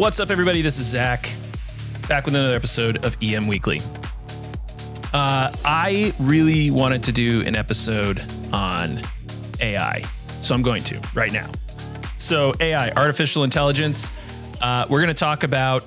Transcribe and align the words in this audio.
What's 0.00 0.18
up, 0.18 0.30
everybody? 0.30 0.62
This 0.62 0.78
is 0.78 0.86
Zack, 0.86 1.28
back 2.08 2.24
with 2.24 2.34
another 2.34 2.54
episode 2.54 3.04
of 3.04 3.18
EM 3.20 3.46
Weekly. 3.46 3.82
Uh, 5.12 5.52
I 5.62 6.14
really 6.18 6.70
wanted 6.70 7.02
to 7.02 7.12
do 7.12 7.42
an 7.42 7.54
episode 7.54 8.24
on 8.50 9.02
AI, 9.60 10.02
so 10.40 10.54
I'm 10.54 10.62
going 10.62 10.82
to 10.84 10.98
right 11.12 11.30
now. 11.30 11.50
So, 12.16 12.54
AI, 12.60 12.92
artificial 12.92 13.44
intelligence, 13.44 14.10
uh, 14.62 14.86
we're 14.88 15.02
going 15.02 15.14
to 15.14 15.20
talk 15.20 15.42
about 15.42 15.84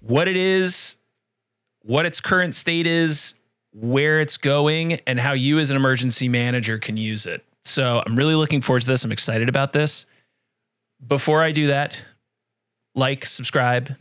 what 0.00 0.26
it 0.26 0.38
is, 0.38 0.96
what 1.82 2.06
its 2.06 2.22
current 2.22 2.54
state 2.54 2.86
is, 2.86 3.34
where 3.74 4.18
it's 4.18 4.38
going, 4.38 4.94
and 5.06 5.20
how 5.20 5.34
you 5.34 5.58
as 5.58 5.68
an 5.68 5.76
emergency 5.76 6.30
manager 6.30 6.78
can 6.78 6.96
use 6.96 7.26
it. 7.26 7.44
So, 7.66 8.02
I'm 8.06 8.16
really 8.16 8.34
looking 8.34 8.62
forward 8.62 8.80
to 8.80 8.88
this. 8.88 9.04
I'm 9.04 9.12
excited 9.12 9.50
about 9.50 9.74
this. 9.74 10.06
Before 11.06 11.42
I 11.42 11.52
do 11.52 11.66
that, 11.66 12.02
like, 12.98 13.24
subscribe, 13.24 13.96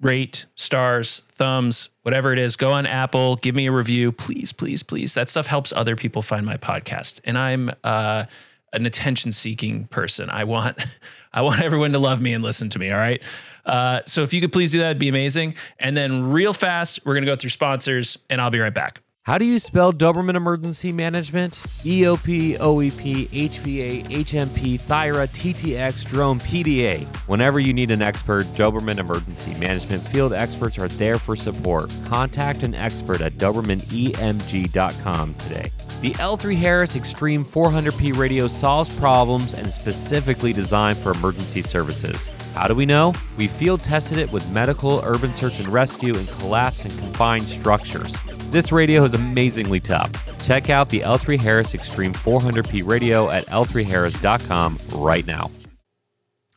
rate, 0.00 0.46
stars, 0.54 1.22
thumbs, 1.32 1.88
whatever 2.02 2.32
it 2.32 2.38
is. 2.38 2.56
Go 2.56 2.72
on 2.72 2.86
Apple, 2.86 3.36
give 3.36 3.54
me 3.54 3.66
a 3.66 3.72
review, 3.72 4.12
please, 4.12 4.52
please, 4.52 4.82
please. 4.82 5.14
That 5.14 5.28
stuff 5.28 5.46
helps 5.46 5.72
other 5.72 5.96
people 5.96 6.22
find 6.22 6.44
my 6.44 6.56
podcast. 6.56 7.20
And 7.24 7.38
I'm 7.38 7.70
uh, 7.82 8.24
an 8.72 8.84
attention-seeking 8.84 9.86
person. 9.86 10.28
I 10.28 10.44
want, 10.44 10.84
I 11.32 11.42
want 11.42 11.62
everyone 11.62 11.92
to 11.92 11.98
love 11.98 12.20
me 12.20 12.34
and 12.34 12.44
listen 12.44 12.68
to 12.70 12.78
me. 12.78 12.90
All 12.90 12.98
right. 12.98 13.22
Uh, 13.64 14.00
so 14.06 14.22
if 14.22 14.32
you 14.32 14.40
could 14.40 14.52
please 14.52 14.72
do 14.72 14.78
that, 14.78 14.86
it'd 14.86 14.98
be 14.98 15.08
amazing. 15.08 15.54
And 15.78 15.96
then 15.96 16.30
real 16.30 16.52
fast, 16.52 17.00
we're 17.04 17.14
gonna 17.14 17.26
go 17.26 17.36
through 17.36 17.50
sponsors, 17.50 18.18
and 18.30 18.40
I'll 18.40 18.50
be 18.50 18.60
right 18.60 18.72
back. 18.72 19.00
How 19.26 19.36
do 19.38 19.44
you 19.44 19.58
spell 19.58 19.92
Doberman 19.92 20.36
Emergency 20.36 20.92
Management? 20.92 21.54
EOP, 21.82 22.58
OEP, 22.58 23.28
HVA, 23.28 24.04
HMP, 24.04 24.78
THIRA, 24.78 25.26
TTX, 25.26 26.06
Drone, 26.06 26.38
PDA. 26.38 27.04
Whenever 27.26 27.58
you 27.58 27.72
need 27.72 27.90
an 27.90 28.02
expert, 28.02 28.44
Doberman 28.54 28.98
Emergency 28.98 29.58
Management 29.58 30.04
field 30.04 30.32
experts 30.32 30.78
are 30.78 30.86
there 30.86 31.18
for 31.18 31.34
support. 31.34 31.92
Contact 32.04 32.62
an 32.62 32.76
expert 32.76 33.20
at 33.20 33.32
DobermanEMG.com 33.32 35.34
today. 35.34 35.72
The 36.02 36.12
L3 36.12 36.56
Harris 36.56 36.94
Extreme 36.94 37.46
400p 37.46 38.16
radio 38.16 38.46
solves 38.46 38.96
problems 38.96 39.54
and 39.54 39.66
is 39.66 39.74
specifically 39.74 40.52
designed 40.52 40.98
for 40.98 41.10
emergency 41.10 41.62
services. 41.62 42.28
How 42.54 42.68
do 42.68 42.76
we 42.76 42.86
know? 42.86 43.12
We 43.38 43.48
field 43.48 43.82
tested 43.82 44.18
it 44.18 44.30
with 44.30 44.48
medical, 44.52 45.00
urban 45.02 45.34
search 45.34 45.58
and 45.58 45.66
rescue, 45.66 46.14
and 46.14 46.28
collapse 46.28 46.84
and 46.84 46.96
confined 46.96 47.42
structures. 47.42 48.14
This 48.56 48.72
radio 48.72 49.04
is 49.04 49.12
amazingly 49.12 49.80
tough. 49.80 50.10
Check 50.46 50.70
out 50.70 50.88
the 50.88 51.00
L3 51.00 51.38
Harris 51.38 51.74
Extreme 51.74 52.14
400p 52.14 52.88
radio 52.88 53.28
at 53.28 53.44
l3harris.com 53.48 54.78
right 54.94 55.26
now. 55.26 55.50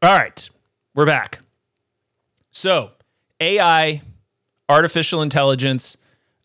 All 0.01 0.17
right, 0.17 0.49
we're 0.95 1.05
back. 1.05 1.39
So, 2.51 2.91
AI, 3.41 4.01
artificial 4.69 5.21
intelligence. 5.21 5.97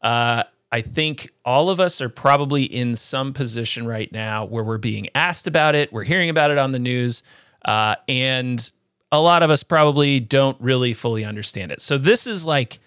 Uh, 0.02 0.42
I 0.72 0.80
think 0.80 1.30
all 1.44 1.70
of 1.70 1.78
us 1.78 2.00
are 2.00 2.08
probably 2.08 2.64
in 2.64 2.96
some 2.96 3.32
position 3.32 3.86
right 3.86 4.10
now 4.10 4.46
where 4.46 4.64
we're 4.64 4.76
being 4.78 5.06
asked 5.14 5.46
about 5.46 5.76
it. 5.76 5.92
We're 5.92 6.02
hearing 6.02 6.30
about 6.30 6.50
it 6.50 6.58
on 6.58 6.72
the 6.72 6.80
news. 6.80 7.22
Uh, 7.64 7.94
and 8.08 8.72
a 9.12 9.20
lot 9.20 9.44
of 9.44 9.50
us 9.50 9.62
probably 9.62 10.18
don't 10.18 10.60
really 10.60 10.94
fully 10.94 11.24
understand 11.24 11.70
it. 11.70 11.80
So, 11.80 11.96
this 11.96 12.26
is 12.26 12.44
like 12.44 12.80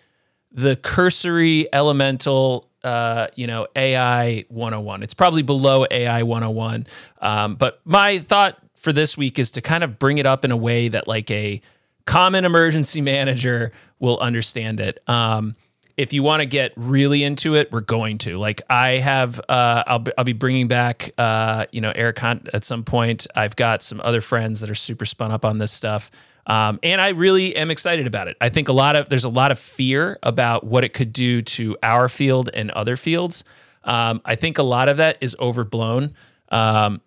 the 0.51 0.75
cursory 0.75 1.67
elemental 1.73 2.69
uh, 2.83 3.27
you 3.35 3.47
know 3.47 3.67
ai 3.75 4.45
101 4.49 5.03
it's 5.03 5.13
probably 5.13 5.41
below 5.41 5.85
ai 5.91 6.23
101 6.23 6.85
um, 7.21 7.55
but 7.55 7.81
my 7.85 8.19
thought 8.19 8.57
for 8.77 8.93
this 8.93 9.17
week 9.17 9.37
is 9.37 9.51
to 9.51 9.61
kind 9.61 9.83
of 9.83 9.99
bring 9.99 10.17
it 10.17 10.25
up 10.25 10.45
in 10.45 10.51
a 10.51 10.55
way 10.55 10.87
that 10.87 11.07
like 11.07 11.29
a 11.29 11.61
common 12.05 12.45
emergency 12.45 13.01
manager 13.13 13.71
will 13.99 14.17
understand 14.19 14.79
it. 14.79 14.99
Um, 15.07 15.55
if 15.97 16.13
you 16.13 16.21
want 16.21 16.41
to 16.41 16.45
get 16.45 16.73
really 16.75 17.23
into 17.23 17.55
it 17.55 17.71
we're 17.71 17.81
going 17.81 18.19
to. 18.19 18.37
Like 18.37 18.61
i 18.69 18.91
have 18.91 19.41
uh, 19.49 19.83
I'll, 19.86 19.99
be, 19.99 20.11
I'll 20.17 20.23
be 20.23 20.33
bringing 20.33 20.67
back 20.67 21.11
uh, 21.17 21.65
you 21.71 21.81
know 21.81 21.91
eric 21.93 22.19
hunt 22.19 22.49
at 22.53 22.63
some 22.63 22.83
point. 22.83 23.27
I've 23.36 23.55
got 23.55 23.83
some 23.83 23.99
other 24.02 24.21
friends 24.21 24.61
that 24.61 24.69
are 24.69 24.75
super 24.75 25.05
spun 25.05 25.31
up 25.31 25.43
on 25.43 25.57
this 25.57 25.71
stuff 25.71 26.11
um, 26.47 26.80
and 26.81 27.02
I 27.02 27.09
really 27.09 27.55
am 27.55 27.69
excited 27.69 28.08
about 28.08 28.30
it. 28.30 28.37
I 28.39 28.47
think 28.49 28.69
a 28.69 28.73
lot 28.73 28.95
of 28.95 29.09
there's 29.09 29.25
a 29.25 29.30
lot 29.30 29.52
of 29.52 29.59
fear 29.59 30.17
about 30.23 30.63
what 30.63 30.83
it 30.85 30.93
could 30.93 31.11
do 31.11 31.41
to 31.41 31.77
our 31.83 32.08
field 32.08 32.49
and 32.53 32.71
other 32.71 32.95
fields. 32.95 33.43
Um, 33.83 34.21
I 34.25 34.35
think 34.35 34.57
a 34.57 34.63
lot 34.63 34.87
of 34.89 34.97
that 34.97 35.17
is 35.21 35.36
overblown. 35.39 36.15
Um, 36.49 37.02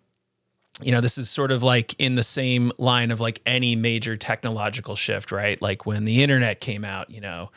you 0.82 0.92
know, 0.92 1.00
this 1.00 1.18
is 1.18 1.28
sort 1.28 1.52
of 1.52 1.62
like 1.62 1.94
in 1.98 2.14
the 2.14 2.22
same 2.22 2.70
line 2.78 3.10
of 3.10 3.20
like 3.20 3.40
any 3.46 3.76
major 3.76 4.16
technological 4.16 4.94
shift, 4.94 5.32
right? 5.32 5.60
Like 5.60 5.86
when 5.86 6.04
the 6.04 6.22
internet 6.22 6.60
came 6.60 6.84
out, 6.84 7.10
you 7.10 7.20
know, 7.20 7.50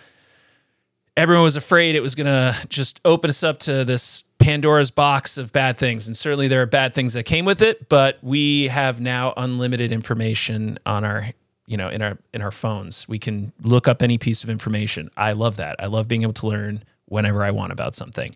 everyone 1.16 1.44
was 1.44 1.56
afraid 1.56 1.96
it 1.96 2.02
was 2.02 2.16
going 2.16 2.28
to 2.28 2.56
just 2.68 3.02
open 3.06 3.30
us 3.30 3.44
up 3.44 3.60
to 3.60 3.86
this 3.86 4.24
Pandora's 4.40 4.92
box 4.92 5.38
of 5.38 5.52
bad 5.52 5.78
things. 5.78 6.08
And 6.08 6.18
certainly 6.18 6.48
there 6.48 6.62
are 6.62 6.66
bad 6.66 6.94
things 6.94 7.14
that 7.14 7.24
came 7.24 7.46
with 7.46 7.62
it, 7.62 7.88
but 7.88 8.20
we 8.22 8.68
have 8.68 9.00
now 9.00 9.34
unlimited 9.38 9.92
information 9.92 10.80
on 10.86 11.04
our 11.06 11.30
you 11.66 11.78
know 11.78 11.90
in 11.90 12.02
our 12.02 12.18
in 12.34 12.42
our 12.42 12.52
phones. 12.52 13.08
We 13.08 13.20
can 13.20 13.54
look 13.62 13.88
up 13.88 14.02
any 14.02 14.18
piece 14.18 14.44
of 14.44 14.50
information. 14.50 15.10
I 15.18 15.34
love 15.34 15.58
that. 15.58 15.76
I 15.80 15.88
love 15.88 16.08
being 16.08 16.24
able 16.24 16.34
to 16.34 16.48
learn 16.48 16.84
whenever 17.06 17.44
i 17.44 17.52
want 17.52 17.72
about 17.72 17.96
something. 17.96 18.34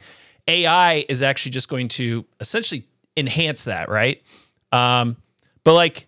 Ai 0.47 1.05
is 1.09 1.21
actually 1.23 1.51
just 1.51 1.67
going 1.67 1.87
to 1.89 2.25
essentially 2.39 2.85
enhance 3.15 3.63
that 3.63 3.89
right? 3.89 4.21
Um, 4.71 5.17
but 5.63 5.73
like 5.73 6.07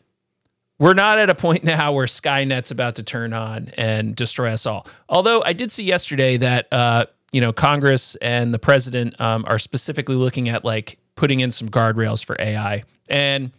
we're 0.77 0.93
not 0.93 1.19
at 1.19 1.29
a 1.29 1.35
point 1.35 1.63
now 1.75 1.91
where 1.91 2.05
skynet's 2.05 2.71
about 2.71 2.95
to 2.95 3.03
turn 3.03 3.33
on 3.33 3.69
and 3.77 4.15
destroy 4.15 4.51
us 4.51 4.65
all. 4.65 4.87
Although 5.07 5.43
i 5.43 5.53
did 5.53 5.71
see 5.71 5.83
yesterday 5.83 6.37
that 6.37 6.67
uh, 6.71 7.05
you 7.31 7.41
know 7.41 7.53
congress 7.53 8.15
and 8.17 8.53
the 8.53 8.59
president 8.59 9.19
um, 9.19 9.45
are 9.47 9.59
specifically 9.59 10.15
looking 10.15 10.49
at 10.49 10.65
like 10.65 10.99
putting 11.15 11.41
in 11.41 11.51
some 11.51 11.69
guardrails 11.69 12.23
for 12.23 12.35
ai 12.39 12.83
and 13.09 13.51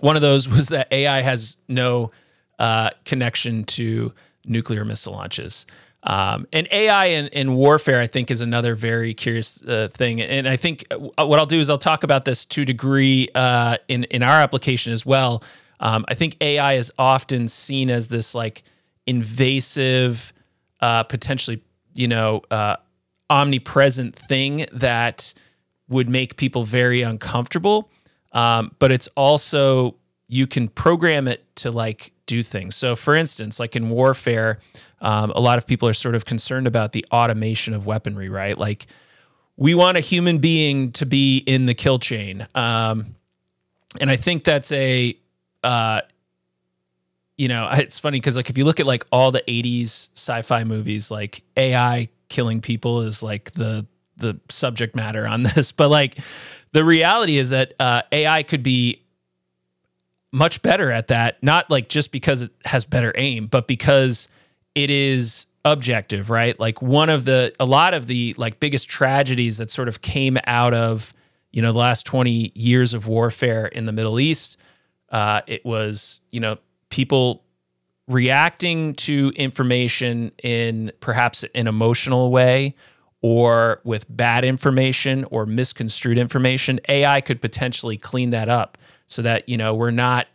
one 0.00 0.16
of 0.16 0.22
those 0.22 0.48
was 0.54 0.68
that 0.68 0.88
ai 0.92 1.22
has 1.22 1.56
no 1.68 2.10
uh, 2.58 2.90
connection 3.04 3.64
to 3.64 4.12
nuclear 4.44 4.84
missile 4.84 5.12
launches. 5.12 5.66
Um, 6.04 6.46
and 6.52 6.68
AI 6.70 7.06
in, 7.06 7.26
in, 7.28 7.54
warfare, 7.54 8.00
I 8.00 8.06
think, 8.06 8.30
is 8.30 8.40
another 8.40 8.74
very 8.74 9.14
curious 9.14 9.60
uh, 9.62 9.88
thing. 9.90 10.20
And 10.20 10.48
I 10.48 10.56
think 10.56 10.84
uh, 10.90 11.26
what 11.26 11.40
I'll 11.40 11.46
do 11.46 11.58
is 11.58 11.68
I'll 11.68 11.76
talk 11.76 12.04
about 12.04 12.24
this 12.24 12.44
to 12.46 12.64
degree 12.64 13.28
uh, 13.34 13.78
in 13.88 14.04
in 14.04 14.22
our 14.22 14.36
application 14.36 14.92
as 14.92 15.04
well. 15.04 15.42
Um, 15.80 16.04
I 16.08 16.14
think 16.14 16.36
AI 16.40 16.74
is 16.74 16.92
often 16.98 17.48
seen 17.48 17.90
as 17.90 18.08
this 18.08 18.34
like 18.34 18.62
invasive, 19.06 20.32
uh, 20.80 21.02
potentially, 21.02 21.62
you 21.94 22.08
know, 22.08 22.42
uh, 22.50 22.76
omnipresent 23.30 24.14
thing 24.14 24.66
that 24.72 25.34
would 25.88 26.08
make 26.08 26.36
people 26.36 26.62
very 26.62 27.02
uncomfortable. 27.02 27.90
Um, 28.32 28.74
but 28.78 28.92
it's 28.92 29.08
also 29.16 29.96
you 30.28 30.46
can 30.46 30.68
program 30.68 31.26
it 31.26 31.44
to 31.56 31.70
like 31.70 32.12
do 32.28 32.44
things. 32.44 32.76
So, 32.76 32.94
for 32.94 33.16
instance, 33.16 33.58
like 33.58 33.74
in 33.74 33.90
warfare, 33.90 34.60
um, 35.00 35.32
a 35.32 35.40
lot 35.40 35.58
of 35.58 35.66
people 35.66 35.88
are 35.88 35.94
sort 35.94 36.14
of 36.14 36.24
concerned 36.24 36.68
about 36.68 36.92
the 36.92 37.04
automation 37.10 37.74
of 37.74 37.86
weaponry, 37.86 38.28
right? 38.28 38.56
Like, 38.56 38.86
we 39.56 39.74
want 39.74 39.96
a 39.96 40.00
human 40.00 40.38
being 40.38 40.92
to 40.92 41.04
be 41.04 41.38
in 41.38 41.66
the 41.66 41.74
kill 41.74 41.98
chain. 41.98 42.46
Um, 42.54 43.16
and 44.00 44.08
I 44.08 44.14
think 44.14 44.44
that's 44.44 44.70
a, 44.70 45.18
uh, 45.64 46.02
you 47.36 47.48
know, 47.48 47.68
it's 47.72 47.98
funny 47.98 48.20
because 48.20 48.36
like 48.36 48.50
if 48.50 48.56
you 48.56 48.64
look 48.64 48.78
at 48.78 48.86
like 48.86 49.04
all 49.10 49.32
the 49.32 49.42
'80s 49.48 50.10
sci-fi 50.14 50.64
movies, 50.64 51.10
like 51.10 51.42
AI 51.56 52.08
killing 52.28 52.60
people 52.60 53.02
is 53.02 53.22
like 53.22 53.52
the 53.52 53.86
the 54.16 54.38
subject 54.48 54.94
matter 54.94 55.26
on 55.26 55.42
this. 55.54 55.72
But 55.72 55.88
like 55.88 56.18
the 56.72 56.84
reality 56.84 57.38
is 57.38 57.50
that 57.50 57.74
uh, 57.80 58.02
AI 58.12 58.42
could 58.42 58.62
be 58.62 59.02
much 60.32 60.62
better 60.62 60.90
at 60.90 61.08
that, 61.08 61.42
not 61.42 61.70
like 61.70 61.88
just 61.88 62.12
because 62.12 62.42
it 62.42 62.52
has 62.64 62.84
better 62.84 63.12
aim, 63.16 63.46
but 63.46 63.66
because 63.66 64.28
it 64.74 64.90
is 64.90 65.46
objective, 65.64 66.30
right? 66.30 66.58
Like 66.58 66.80
one 66.82 67.10
of 67.10 67.24
the 67.24 67.54
a 67.58 67.64
lot 67.64 67.94
of 67.94 68.06
the 68.06 68.34
like 68.38 68.60
biggest 68.60 68.88
tragedies 68.88 69.58
that 69.58 69.70
sort 69.70 69.88
of 69.88 70.02
came 70.02 70.38
out 70.46 70.74
of, 70.74 71.12
you 71.50 71.62
know, 71.62 71.72
the 71.72 71.78
last 71.78 72.06
20 72.06 72.52
years 72.54 72.94
of 72.94 73.06
warfare 73.06 73.66
in 73.66 73.86
the 73.86 73.92
Middle 73.92 74.20
East, 74.20 74.58
uh, 75.10 75.40
it 75.46 75.64
was, 75.64 76.20
you 76.30 76.40
know, 76.40 76.58
people 76.90 77.44
reacting 78.06 78.94
to 78.94 79.32
information 79.36 80.32
in 80.42 80.92
perhaps 81.00 81.44
an 81.54 81.66
emotional 81.66 82.30
way 82.30 82.74
or 83.20 83.80
with 83.84 84.04
bad 84.08 84.44
information 84.44 85.24
or 85.24 85.44
misconstrued 85.44 86.16
information. 86.16 86.80
AI 86.88 87.20
could 87.20 87.42
potentially 87.42 87.96
clean 87.96 88.30
that 88.30 88.48
up 88.48 88.78
so 89.08 89.22
that 89.22 89.48
you 89.48 89.56
know 89.56 89.74
we're 89.74 89.90
not 89.90 90.28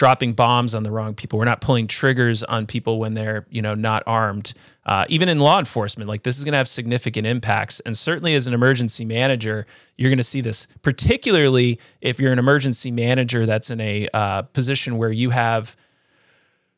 dropping 0.00 0.32
bombs 0.32 0.74
on 0.74 0.82
the 0.82 0.90
wrong 0.90 1.14
people. 1.14 1.38
We're 1.38 1.44
not 1.44 1.60
pulling 1.60 1.86
triggers 1.86 2.42
on 2.42 2.66
people 2.66 2.98
when 2.98 3.14
they're 3.14 3.46
you 3.50 3.62
know 3.62 3.74
not 3.74 4.02
armed. 4.06 4.52
Uh, 4.84 5.04
even 5.08 5.28
in 5.28 5.38
law 5.38 5.58
enforcement, 5.58 6.08
like 6.08 6.22
this 6.22 6.38
is 6.38 6.44
going 6.44 6.52
to 6.52 6.58
have 6.58 6.68
significant 6.68 7.26
impacts. 7.26 7.80
And 7.80 7.96
certainly 7.96 8.34
as 8.34 8.46
an 8.46 8.54
emergency 8.54 9.04
manager, 9.04 9.66
you're 9.96 10.10
going 10.10 10.16
to 10.16 10.22
see 10.22 10.40
this, 10.40 10.66
particularly 10.82 11.78
if 12.00 12.18
you're 12.18 12.32
an 12.32 12.38
emergency 12.38 12.90
manager 12.90 13.46
that's 13.46 13.70
in 13.70 13.80
a 13.80 14.08
uh, 14.12 14.42
position 14.42 14.96
where 14.96 15.12
you 15.12 15.30
have 15.30 15.76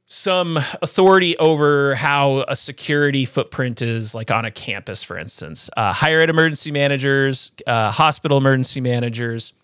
some 0.07 0.59
authority 0.83 1.37
over 1.39 1.95
how 1.95 2.45
a 2.49 2.57
security 2.57 3.25
footprint 3.25 3.81
is 3.81 4.15
like 4.15 4.31
on 4.31 4.45
a 4.45 4.51
campus 4.51 5.03
for 5.03 5.17
instance 5.17 5.71
uh, 5.77 5.93
higher 5.93 6.19
ed 6.19 6.29
emergency 6.29 6.71
managers 6.71 7.53
uh, 7.67 7.91
hospital 7.91 8.37
emergency 8.37 8.81
managers 8.81 9.55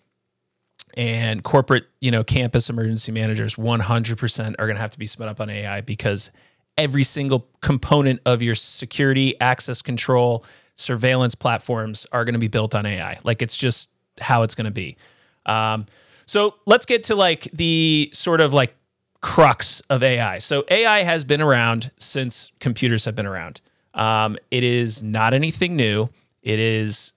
and 0.95 1.43
corporate 1.43 1.85
you 2.01 2.11
know 2.11 2.23
campus 2.23 2.69
emergency 2.69 3.11
managers 3.11 3.55
100% 3.55 4.55
are 4.59 4.65
going 4.65 4.75
to 4.75 4.81
have 4.81 4.91
to 4.91 4.99
be 4.99 5.07
spun 5.07 5.27
up 5.27 5.39
on 5.39 5.49
ai 5.49 5.81
because 5.81 6.31
every 6.77 7.03
single 7.03 7.47
component 7.61 8.19
of 8.25 8.41
your 8.41 8.55
security 8.55 9.39
access 9.39 9.81
control 9.81 10.45
surveillance 10.75 11.35
platforms 11.35 12.05
are 12.11 12.25
going 12.25 12.33
to 12.33 12.39
be 12.39 12.47
built 12.47 12.73
on 12.73 12.85
ai 12.85 13.17
like 13.23 13.41
it's 13.41 13.57
just 13.57 13.89
how 14.19 14.43
it's 14.43 14.55
going 14.55 14.65
to 14.65 14.71
be 14.71 14.97
um, 15.45 15.85
so 16.25 16.55
let's 16.67 16.85
get 16.85 17.05
to 17.05 17.15
like 17.15 17.49
the 17.53 18.09
sort 18.13 18.39
of 18.39 18.53
like 18.53 18.75
crux 19.21 19.81
of 19.89 20.03
AI. 20.03 20.37
So 20.37 20.63
AI 20.69 21.03
has 21.03 21.25
been 21.25 21.41
around 21.41 21.91
since 21.97 22.51
computers 22.59 23.05
have 23.05 23.15
been 23.15 23.25
around. 23.25 23.61
Um, 23.93 24.37
it 24.51 24.63
is 24.63 25.03
not 25.03 25.33
anything 25.33 25.75
new. 25.75 26.09
It 26.41 26.59
is 26.59 27.13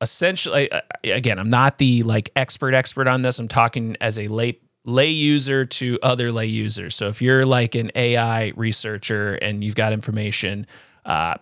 essentially 0.00 0.70
again, 1.04 1.38
I'm 1.38 1.48
not 1.48 1.78
the 1.78 2.02
like 2.02 2.30
expert 2.36 2.74
expert 2.74 3.08
on 3.08 3.22
this. 3.22 3.38
I'm 3.38 3.48
talking 3.48 3.96
as 4.00 4.18
a 4.18 4.28
lay 4.28 4.60
lay 4.84 5.10
user 5.10 5.64
to 5.64 5.98
other 6.02 6.30
lay 6.30 6.46
users. 6.46 6.94
So 6.94 7.08
if 7.08 7.20
you're 7.20 7.44
like 7.44 7.74
an 7.74 7.90
AI 7.94 8.52
researcher 8.56 9.34
and 9.34 9.64
you've 9.64 9.74
got 9.74 9.92
information, 9.92 10.66
uh, 11.04 11.34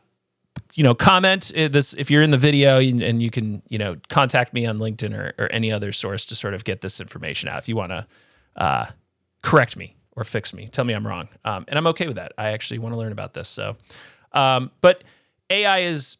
you 0.73 0.83
know, 0.83 0.95
comment 0.95 1.53
this 1.55 1.95
if 1.95 2.11
you're 2.11 2.23
in 2.23 2.31
the 2.31 2.39
video 2.39 2.79
and 2.79 3.23
you 3.23 3.31
can, 3.31 3.63
you 3.69 3.79
know, 3.79 3.97
contact 4.09 4.55
me 4.55 4.67
on 4.67 4.79
LinkedIn 4.79 5.17
or, 5.17 5.35
or 5.39 5.53
any 5.53 5.71
other 5.71 5.93
source 5.93 6.27
to 6.27 6.35
sort 6.35 6.55
of 6.55 6.65
get 6.65 6.81
this 6.81 7.01
information 7.01 7.49
out. 7.49 7.59
If 7.59 7.69
you 7.69 7.77
want 7.77 7.91
to 7.91 8.07
uh, 8.57 8.87
correct 9.43 9.77
me 9.77 9.95
or 10.17 10.25
fix 10.25 10.55
me. 10.55 10.69
Tell 10.69 10.85
me 10.85 10.95
I'm 10.95 11.07
wrong. 11.07 11.29
Um, 11.45 11.65
and 11.69 11.79
I'm 11.79 11.87
okay 11.89 12.07
with 12.07 12.17
that. 12.17 12.33
I 12.39 12.49
actually 12.49 12.79
want 12.79 12.95
to 12.95 13.01
learn 13.01 13.13
about 13.13 13.35
this. 13.35 13.49
So, 13.49 13.77
um, 14.33 14.71
but 14.81 15.05
AI 15.51 15.81
is 15.81 16.17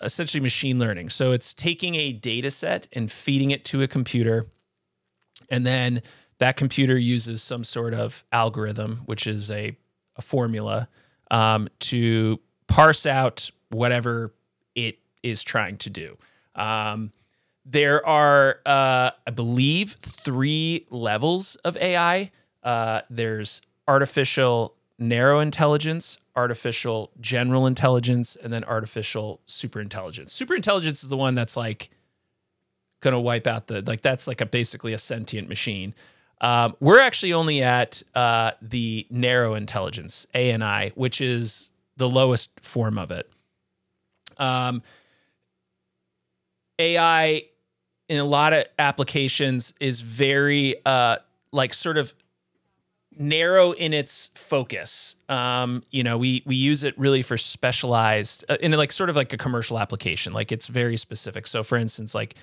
essentially 0.00 0.40
machine 0.40 0.78
learning. 0.78 1.10
So 1.10 1.32
it's 1.32 1.54
taking 1.54 1.94
a 1.94 2.12
data 2.12 2.50
set 2.50 2.88
and 2.92 3.10
feeding 3.10 3.50
it 3.50 3.64
to 3.66 3.82
a 3.82 3.88
computer. 3.88 4.46
And 5.48 5.66
then 5.66 6.02
that 6.38 6.56
computer 6.56 6.96
uses 6.96 7.42
some 7.42 7.64
sort 7.64 7.92
of 7.94 8.24
algorithm, 8.32 9.02
which 9.06 9.26
is 9.26 9.50
a, 9.50 9.76
a 10.16 10.22
formula, 10.22 10.88
um, 11.30 11.68
to 11.80 12.40
parse 12.66 13.04
out 13.06 13.50
whatever 13.68 14.34
it 14.74 14.98
is 15.22 15.42
trying 15.42 15.76
to 15.78 15.90
do. 15.90 16.16
Um, 16.54 17.12
there 17.64 18.04
are, 18.06 18.60
uh, 18.64 19.10
I 19.26 19.30
believe, 19.34 19.92
three 19.92 20.86
levels 20.90 21.56
of 21.56 21.76
AI. 21.76 22.30
Uh, 22.62 23.02
there's 23.10 23.62
artificial 23.86 24.74
narrow 25.00 25.40
intelligence, 25.40 26.18
artificial 26.36 27.10
general 27.20 27.66
intelligence, 27.66 28.36
and 28.36 28.52
then 28.52 28.62
artificial 28.64 29.40
super 29.46 29.80
intelligence. 29.80 30.32
Super 30.32 30.54
intelligence 30.54 31.02
is 31.02 31.08
the 31.08 31.16
one 31.16 31.34
that's 31.34 31.56
like 31.56 31.90
going 33.00 33.14
to 33.14 33.20
wipe 33.20 33.46
out 33.46 33.66
the 33.66 33.82
like 33.82 34.02
that's 34.02 34.28
like 34.28 34.40
a 34.40 34.46
basically 34.46 34.92
a 34.92 34.98
sentient 34.98 35.48
machine. 35.48 35.94
Um, 36.42 36.76
we're 36.80 37.00
actually 37.00 37.32
only 37.32 37.62
at 37.62 38.02
uh, 38.14 38.52
the 38.62 39.06
narrow 39.10 39.54
intelligence 39.54 40.26
ANI, 40.34 40.92
which 40.94 41.20
is 41.20 41.70
the 41.96 42.08
lowest 42.08 42.50
form 42.60 42.98
of 42.98 43.10
it. 43.10 43.30
Um, 44.38 44.82
AI 46.78 47.44
in 48.08 48.20
a 48.20 48.24
lot 48.24 48.52
of 48.52 48.64
applications 48.78 49.74
is 49.80 50.00
very 50.00 50.76
uh, 50.86 51.16
like 51.52 51.74
sort 51.74 51.98
of 51.98 52.14
narrow 53.16 53.72
in 53.72 53.92
its 53.92 54.30
focus. 54.34 55.16
Um, 55.28 55.82
you 55.90 56.02
know, 56.02 56.16
we 56.18 56.42
we 56.46 56.56
use 56.56 56.84
it 56.84 56.98
really 56.98 57.22
for 57.22 57.36
specialized 57.36 58.44
uh, 58.48 58.56
in 58.60 58.72
like 58.72 58.92
sort 58.92 59.10
of 59.10 59.16
like 59.16 59.32
a 59.32 59.36
commercial 59.36 59.78
application. 59.78 60.32
Like 60.32 60.52
it's 60.52 60.66
very 60.66 60.96
specific. 60.96 61.46
So 61.46 61.62
for 61.62 61.76
instance, 61.76 62.14
like 62.14 62.36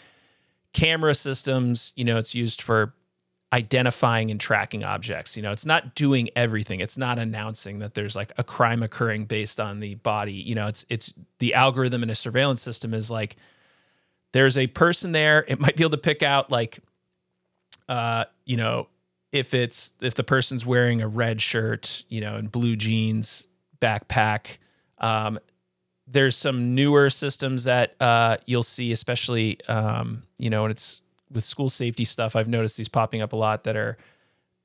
camera 0.73 1.15
systems, 1.15 1.93
you 1.95 2.03
know, 2.03 2.17
it's 2.17 2.35
used 2.35 2.61
for 2.61 2.93
identifying 3.53 4.29
and 4.29 4.39
tracking 4.39 4.83
objects. 4.83 5.37
You 5.37 5.43
know, 5.43 5.51
it's 5.51 5.65
not 5.65 5.95
doing 5.95 6.29
everything. 6.35 6.81
It's 6.81 6.97
not 6.97 7.17
announcing 7.17 7.79
that 7.79 7.93
there's 7.93 8.15
like 8.15 8.33
a 8.37 8.43
crime 8.43 8.83
occurring 8.83 9.25
based 9.25 9.59
on 9.59 9.79
the 9.79 9.95
body. 9.95 10.33
You 10.33 10.55
know, 10.55 10.67
it's 10.67 10.85
it's 10.89 11.13
the 11.39 11.53
algorithm 11.53 12.03
in 12.03 12.09
a 12.09 12.15
surveillance 12.15 12.61
system 12.61 12.93
is 12.93 13.09
like 13.09 13.37
there's 14.33 14.57
a 14.57 14.67
person 14.67 15.13
there. 15.13 15.45
It 15.47 15.59
might 15.59 15.75
be 15.77 15.83
able 15.83 15.91
to 15.91 15.97
pick 15.97 16.23
out 16.23 16.51
like 16.51 16.79
uh, 17.87 18.25
you 18.45 18.57
know, 18.57 18.87
if 19.37 19.53
it's 19.53 19.93
if 20.01 20.15
the 20.15 20.23
person's 20.23 20.65
wearing 20.65 21.01
a 21.01 21.07
red 21.07 21.41
shirt, 21.41 22.03
you 22.09 22.21
know, 22.21 22.35
and 22.35 22.51
blue 22.51 22.75
jeans, 22.75 23.47
backpack. 23.79 24.57
Um, 24.97 25.39
there's 26.07 26.35
some 26.35 26.73
newer 26.73 27.09
systems 27.09 27.65
that 27.65 27.95
uh, 28.01 28.37
you'll 28.45 28.63
see, 28.63 28.91
especially 28.91 29.59
um, 29.67 30.23
you 30.37 30.49
know, 30.49 30.65
and 30.65 30.71
it's 30.71 31.03
with 31.31 31.43
school 31.43 31.69
safety 31.69 32.05
stuff. 32.05 32.35
I've 32.35 32.47
noticed 32.47 32.77
these 32.77 32.89
popping 32.89 33.21
up 33.21 33.33
a 33.33 33.35
lot 33.35 33.65
that 33.65 33.75
are 33.75 33.97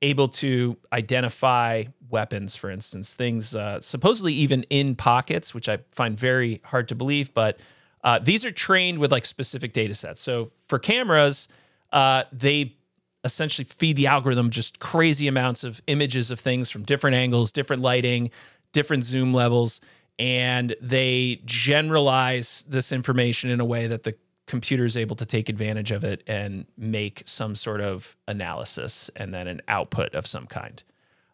able 0.01 0.27
to 0.27 0.77
identify 0.91 1.83
weapons, 2.09 2.55
for 2.55 2.69
instance, 2.69 3.13
things 3.13 3.55
uh, 3.55 3.79
supposedly 3.79 4.33
even 4.33 4.63
in 4.69 4.95
pockets, 4.95 5.53
which 5.53 5.69
I 5.69 5.79
find 5.91 6.17
very 6.17 6.61
hard 6.65 6.87
to 6.89 6.95
believe. 6.95 7.33
But 7.33 7.59
uh, 8.03 8.19
these 8.19 8.45
are 8.45 8.51
trained 8.51 8.99
with 8.99 9.11
like 9.11 9.25
specific 9.25 9.73
data 9.73 9.93
sets. 9.93 10.21
So 10.21 10.51
for 10.67 10.77
cameras, 10.77 11.47
uh, 11.91 12.23
they 12.31 12.75
essentially 13.23 13.65
feed 13.65 13.95
the 13.95 14.07
algorithm 14.07 14.49
just 14.49 14.79
crazy 14.79 15.27
amounts 15.27 15.63
of 15.63 15.81
images 15.87 16.31
of 16.31 16.39
things 16.39 16.69
from 16.69 16.83
different 16.83 17.15
angles, 17.15 17.51
different 17.51 17.81
lighting, 17.81 18.31
different 18.71 19.03
zoom 19.03 19.33
levels, 19.33 19.79
and 20.19 20.75
they 20.81 21.41
generalize 21.45 22.65
this 22.67 22.91
information 22.91 23.49
in 23.49 23.59
a 23.59 23.65
way 23.65 23.87
that 23.87 24.03
the 24.03 24.15
computer 24.45 24.83
is 24.83 24.97
able 24.97 25.15
to 25.15 25.25
take 25.25 25.47
advantage 25.47 25.91
of 25.91 26.03
it 26.03 26.21
and 26.27 26.65
make 26.77 27.23
some 27.25 27.55
sort 27.55 27.81
of 27.81 28.17
analysis 28.27 29.09
and 29.15 29.33
then 29.33 29.47
an 29.47 29.61
output 29.67 30.13
of 30.13 30.27
some 30.27 30.45
kind. 30.45 30.83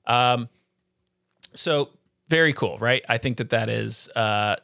Um, 0.05 0.49
so 1.53 1.89
very 2.29 2.53
cool, 2.53 2.77
right? 2.77 3.03
I 3.09 3.17
think 3.17 3.37
that 3.37 3.49
that 3.49 3.69
is 3.69 4.09
uh, 4.15 4.57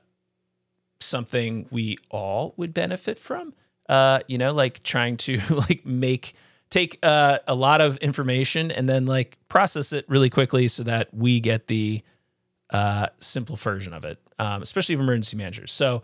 something 0.99 1.67
we 1.71 1.97
all 2.09 2.53
would 2.57 2.73
benefit 2.73 3.17
from. 3.17 3.53
Uh, 3.89 4.19
you 4.27 4.37
know, 4.37 4.53
like 4.53 4.83
trying 4.83 5.17
to 5.17 5.39
like 5.49 5.85
make 5.85 6.33
take 6.69 6.99
uh, 7.03 7.39
a 7.47 7.55
lot 7.55 7.81
of 7.81 7.97
information 7.97 8.71
and 8.71 8.87
then 8.89 9.05
like 9.05 9.37
process 9.47 9.93
it 9.93 10.05
really 10.07 10.29
quickly 10.29 10.67
so 10.67 10.83
that 10.83 11.13
we 11.13 11.39
get 11.39 11.67
the 11.67 12.01
uh, 12.71 13.07
simple 13.19 13.55
version 13.55 13.93
of 13.93 14.05
it, 14.05 14.19
um, 14.39 14.61
especially 14.61 14.95
of 14.95 15.01
emergency 15.01 15.37
managers. 15.37 15.71
So 15.71 16.01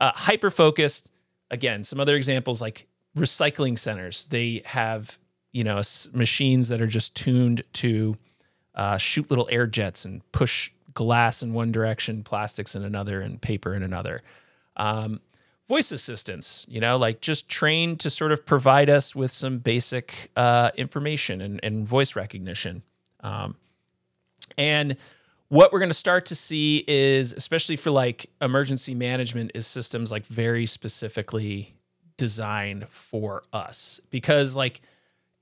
uh, 0.00 0.12
hyper 0.14 0.50
focused. 0.50 1.10
Again, 1.50 1.82
some 1.82 2.00
other 2.00 2.16
examples 2.16 2.62
like 2.62 2.86
recycling 3.16 3.78
centers. 3.78 4.26
They 4.26 4.62
have 4.64 5.18
you 5.52 5.64
know 5.64 5.82
machines 6.12 6.68
that 6.68 6.80
are 6.80 6.86
just 6.86 7.14
tuned 7.14 7.62
to 7.74 8.16
uh, 8.74 8.96
shoot 8.96 9.30
little 9.30 9.48
air 9.50 9.66
jets 9.66 10.04
and 10.04 10.22
push 10.32 10.70
glass 10.94 11.42
in 11.42 11.52
one 11.52 11.72
direction, 11.72 12.22
plastics 12.22 12.74
in 12.74 12.84
another, 12.84 13.20
and 13.20 13.40
paper 13.40 13.74
in 13.74 13.82
another. 13.82 14.22
Um, 14.76 15.20
voice 15.68 15.92
assistants, 15.92 16.66
you 16.68 16.80
know, 16.80 16.96
like 16.96 17.20
just 17.20 17.48
trained 17.48 18.00
to 18.00 18.10
sort 18.10 18.32
of 18.32 18.44
provide 18.44 18.90
us 18.90 19.14
with 19.14 19.30
some 19.30 19.58
basic 19.58 20.30
uh, 20.36 20.70
information 20.76 21.40
and, 21.40 21.60
and, 21.62 21.86
voice 21.86 22.16
recognition. 22.16 22.82
Um, 23.20 23.56
and 24.58 24.96
what 25.48 25.72
we're 25.72 25.78
going 25.78 25.90
to 25.90 25.94
start 25.94 26.26
to 26.26 26.34
see 26.34 26.84
is, 26.88 27.32
especially 27.32 27.76
for 27.76 27.90
like 27.90 28.26
emergency 28.40 28.94
management, 28.94 29.52
is 29.54 29.66
systems 29.66 30.10
like 30.10 30.26
very 30.26 30.66
specifically 30.66 31.74
designed 32.16 32.88
for 32.88 33.42
us 33.52 34.00
because 34.10 34.56
like 34.56 34.80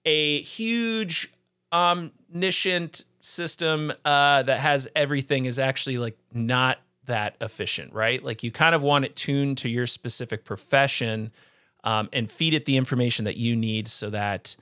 a 0.04 0.40
huge 0.42 1.32
omniscient 1.72 3.04
system 3.20 3.92
uh, 4.04 4.42
that 4.42 4.58
has 4.58 4.88
everything 4.96 5.44
is 5.44 5.58
actually 5.58 5.98
like 5.98 6.16
not 6.32 6.78
that 7.10 7.36
efficient, 7.40 7.92
right? 7.92 8.22
Like 8.22 8.42
you 8.42 8.50
kind 8.50 8.74
of 8.74 8.82
want 8.82 9.04
it 9.04 9.14
tuned 9.14 9.58
to 9.58 9.68
your 9.68 9.86
specific 9.86 10.44
profession 10.44 11.30
um, 11.84 12.08
and 12.12 12.30
feed 12.30 12.54
it 12.54 12.64
the 12.64 12.76
information 12.76 13.24
that 13.26 13.36
you 13.36 13.54
need 13.54 13.88
so 13.88 14.10
that 14.10 14.56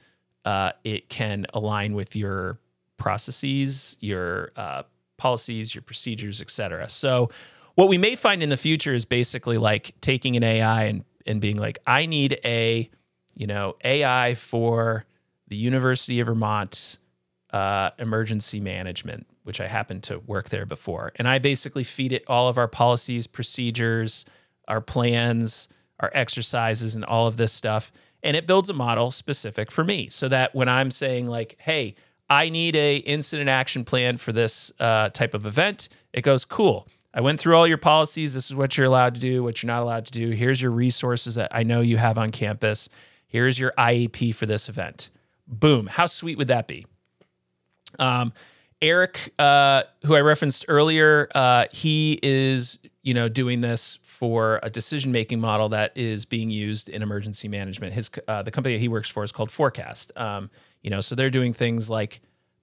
uh, 0.45 0.73
it 0.85 1.09
can 1.09 1.47
align 1.55 1.95
with 1.95 2.17
your 2.17 2.59
processes, 2.97 3.97
your 4.01 4.53
uh, 4.57 4.83
policies, 5.17 5.75
your 5.75 5.83
procedures, 5.83 6.41
etc. 6.41 6.89
So 6.89 7.31
what 7.75 7.89
we 7.89 7.99
may 7.99 8.17
find 8.17 8.43
in 8.43 8.49
the 8.49 8.57
future 8.57 8.95
is 8.95 9.05
basically 9.05 9.57
like 9.57 9.95
taking 10.01 10.37
an 10.37 10.43
AI 10.43 10.85
and 10.85 11.05
and 11.27 11.43
being 11.43 11.59
like, 11.59 11.79
I 11.87 12.07
need 12.07 12.41
a, 12.43 12.89
you 13.37 13.47
know, 13.47 13.77
AI 13.85 14.35
for 14.35 15.05
the 15.49 15.57
University 15.57 16.21
of 16.21 16.27
Vermont 16.27 16.99
uh, 17.53 17.91
emergency 17.99 18.61
management 18.61 19.27
which 19.49 19.63
I 19.63 19.67
happened 19.67 20.03
to 20.05 20.19
work 20.19 20.51
there 20.51 20.67
before. 20.67 21.11
And 21.17 21.27
I 21.27 21.39
basically 21.39 21.83
feed 21.83 22.13
it 22.13 22.23
all 22.29 22.49
of 22.49 22.59
our 22.59 22.69
policies, 22.69 23.27
procedures, 23.27 24.27
our 24.69 24.83
plans, 24.83 25.69
our 25.99 26.11
exercises, 26.13 26.95
and 26.95 27.03
all 27.03 27.27
of 27.27 27.39
this 27.39 27.51
stuff. 27.51 27.91
And 28.23 28.37
it 28.37 28.47
builds 28.47 28.69
a 28.69 28.75
model 28.75 29.11
specific 29.11 29.71
for 29.71 29.83
me 29.83 30.11
so 30.11 30.29
that 30.29 30.55
when 30.55 30.69
I'm 30.69 30.91
saying, 30.91 31.31
like, 31.31 31.57
hey, 31.61 31.95
I 32.29 32.51
need 32.51 32.77
a 32.77 32.99
incident 32.99 33.49
action 33.49 33.85
plan 33.85 34.19
for 34.19 34.33
this 34.33 34.71
uh, 34.79 35.09
type 35.09 35.33
of 35.33 35.47
event. 35.47 35.89
It 36.13 36.21
goes, 36.21 36.45
cool. 36.45 36.87
I 37.15 37.23
went 37.23 37.41
through 37.41 37.57
all 37.57 37.67
your 37.67 37.79
policies. 37.79 38.35
This 38.35 38.51
is 38.51 38.55
what 38.55 38.77
you're 38.77 38.87
allowed 38.87 39.15
to 39.15 39.21
do, 39.21 39.43
what 39.43 39.63
you're 39.63 39.69
not 39.69 39.83
allowed 39.83 40.05
to 40.05 40.13
do. 40.13 40.31
Here's 40.33 40.61
your 40.61 40.73
resources 40.73 41.37
that 41.37 41.49
I 41.55 41.63
know 41.63 41.81
you 41.81 41.97
have 41.97 42.19
on 42.19 42.33
campus. 42.33 42.91
Here's 43.27 43.59
your 43.59 43.73
IEP 43.79 44.35
for 44.35 44.45
this 44.45 44.69
event. 44.69 45.09
Boom. 45.47 45.87
How 45.87 46.05
sweet 46.05 46.37
would 46.37 46.49
that 46.49 46.69
be? 46.69 46.85
Um, 47.99 48.35
Eric, 48.81 49.35
uh, 49.39 49.83
who 50.05 50.15
I 50.15 50.21
referenced 50.21 50.65
earlier, 50.69 51.29
uh, 51.35 51.65
he 51.73 52.19
is 52.23 52.79
you 53.03 53.15
know 53.15 53.29
doing 53.29 53.61
this 53.61 53.99
for 54.03 54.61
a 54.63 54.71
decision 54.71 55.11
making 55.11 55.41
model 55.41 55.69
that 55.71 55.97
is 55.97 56.25
being 56.25 56.51
used 56.51 56.89
in 56.89 57.03
emergency 57.03 57.49
management. 57.49 57.93
His 57.93 58.11
uh, 58.29 58.43
the 58.43 58.51
company 58.51 58.75
that 58.75 58.81
he 58.81 58.89
works 58.89 59.09
for 59.09 59.25
is 59.25 59.33
called 59.33 59.51
Forecast. 59.51 60.13
Um, 60.17 60.51
you 60.83 60.91
know, 60.91 61.01
so 61.01 61.15
they're 61.15 61.31
doing 61.31 61.53
things 61.53 61.91
like 61.91 62.21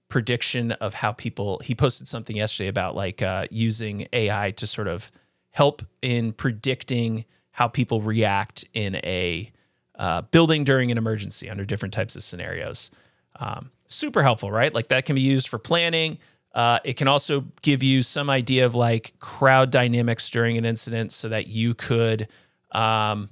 prediction 0.08 0.72
of 0.72 0.94
how 0.94 1.12
people. 1.12 1.60
He 1.64 1.74
posted 1.74 2.08
something 2.08 2.36
yesterday 2.36 2.68
about 2.68 2.94
like 2.94 3.20
uh, 3.20 3.46
using 3.50 4.08
AI 4.12 4.52
to 4.52 4.66
sort 4.66 4.88
of 4.88 5.10
help 5.50 5.82
in 6.00 6.32
predicting 6.32 7.24
how 7.50 7.68
people 7.68 8.00
react 8.00 8.64
in 8.72 8.96
a 8.96 9.50
uh, 9.98 10.22
building 10.22 10.64
during 10.64 10.90
an 10.90 10.98
emergency 10.98 11.48
under 11.50 11.64
different 11.64 11.92
types 11.94 12.16
of 12.16 12.22
scenarios. 12.22 12.90
Um, 13.38 13.70
super 13.86 14.22
helpful, 14.22 14.50
right? 14.50 14.72
Like 14.72 14.88
that 14.88 15.04
can 15.04 15.14
be 15.14 15.22
used 15.22 15.48
for 15.48 15.58
planning. 15.58 16.18
Uh, 16.54 16.78
it 16.84 16.94
can 16.96 17.06
also 17.08 17.44
give 17.62 17.82
you 17.82 18.02
some 18.02 18.30
idea 18.30 18.64
of 18.64 18.74
like 18.74 19.12
crowd 19.18 19.70
dynamics 19.70 20.30
during 20.30 20.56
an 20.56 20.64
incident 20.64 21.12
so 21.12 21.28
that 21.28 21.48
you 21.48 21.74
could, 21.74 22.28
um, 22.72 23.28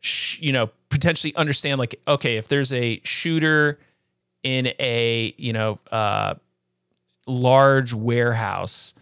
sh- 0.00 0.40
you 0.40 0.52
know, 0.52 0.70
potentially 0.88 1.34
understand 1.36 1.78
like, 1.78 1.94
okay, 2.08 2.36
if 2.36 2.48
there's 2.48 2.72
a 2.72 3.00
shooter 3.04 3.78
in 4.42 4.72
a, 4.80 5.34
you 5.38 5.52
know, 5.52 5.78
uh, 5.92 6.34
large 7.26 7.94
warehouse 7.94 8.94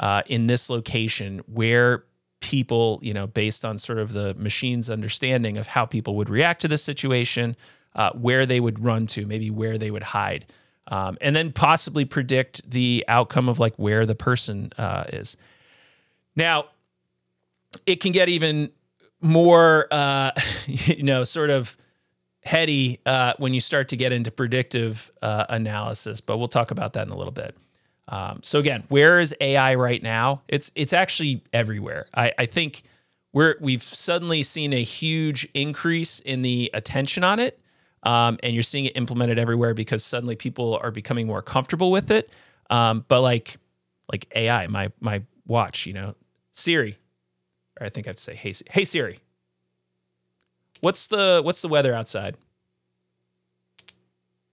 uh, 0.00 0.22
in 0.26 0.46
this 0.48 0.68
location 0.68 1.40
where 1.46 2.04
people, 2.40 2.98
you 3.02 3.14
know, 3.14 3.26
based 3.26 3.64
on 3.64 3.78
sort 3.78 3.98
of 3.98 4.12
the 4.12 4.34
machine's 4.34 4.90
understanding 4.90 5.56
of 5.56 5.68
how 5.68 5.86
people 5.86 6.16
would 6.16 6.28
react 6.28 6.60
to 6.62 6.68
this 6.68 6.82
situation, 6.82 7.56
uh, 7.96 8.10
where 8.12 8.46
they 8.46 8.60
would 8.60 8.84
run 8.84 9.06
to, 9.08 9.26
maybe 9.26 9.50
where 9.50 9.78
they 9.78 9.90
would 9.90 10.04
hide, 10.04 10.46
um, 10.88 11.18
and 11.20 11.34
then 11.34 11.52
possibly 11.52 12.04
predict 12.04 12.70
the 12.70 13.04
outcome 13.08 13.48
of 13.48 13.58
like 13.58 13.74
where 13.76 14.06
the 14.06 14.14
person 14.14 14.70
uh, 14.78 15.04
is. 15.08 15.36
Now, 16.36 16.66
it 17.86 18.00
can 18.00 18.12
get 18.12 18.28
even 18.28 18.70
more, 19.20 19.88
uh, 19.90 20.30
you 20.66 21.02
know, 21.02 21.24
sort 21.24 21.50
of 21.50 21.76
heady 22.44 23.00
uh, 23.04 23.32
when 23.38 23.52
you 23.52 23.60
start 23.60 23.88
to 23.88 23.96
get 23.96 24.12
into 24.12 24.30
predictive 24.30 25.10
uh, 25.20 25.46
analysis, 25.48 26.20
but 26.20 26.38
we'll 26.38 26.46
talk 26.46 26.70
about 26.70 26.92
that 26.92 27.06
in 27.06 27.12
a 27.12 27.16
little 27.16 27.32
bit. 27.32 27.56
Um, 28.08 28.40
so 28.42 28.60
again, 28.60 28.84
where 28.88 29.18
is 29.18 29.34
AI 29.40 29.74
right 29.74 30.00
now? 30.00 30.42
It's 30.46 30.70
it's 30.76 30.92
actually 30.92 31.42
everywhere. 31.52 32.06
I, 32.14 32.32
I 32.38 32.46
think 32.46 32.82
we're 33.32 33.56
we've 33.60 33.82
suddenly 33.82 34.44
seen 34.44 34.72
a 34.72 34.82
huge 34.82 35.48
increase 35.54 36.20
in 36.20 36.42
the 36.42 36.70
attention 36.72 37.24
on 37.24 37.40
it, 37.40 37.58
um, 38.06 38.38
and 38.44 38.54
you're 38.54 38.62
seeing 38.62 38.86
it 38.86 38.96
implemented 38.96 39.36
everywhere 39.36 39.74
because 39.74 40.04
suddenly 40.04 40.36
people 40.36 40.78
are 40.80 40.92
becoming 40.92 41.26
more 41.26 41.42
comfortable 41.42 41.90
with 41.90 42.10
it. 42.12 42.30
Um, 42.70 43.04
but 43.08 43.20
like 43.20 43.56
like 44.10 44.28
AI, 44.34 44.68
my 44.68 44.92
my 45.00 45.22
watch, 45.44 45.86
you 45.86 45.92
know, 45.92 46.14
Siri, 46.52 46.98
or 47.80 47.86
I 47.86 47.90
think 47.90 48.06
I'd 48.06 48.18
say 48.18 48.36
hey 48.36 48.54
hey 48.70 48.84
Siri, 48.84 49.18
what's 50.80 51.08
the 51.08 51.40
what's 51.42 51.60
the 51.60 51.68
weather 51.68 51.92
outside? 51.92 52.36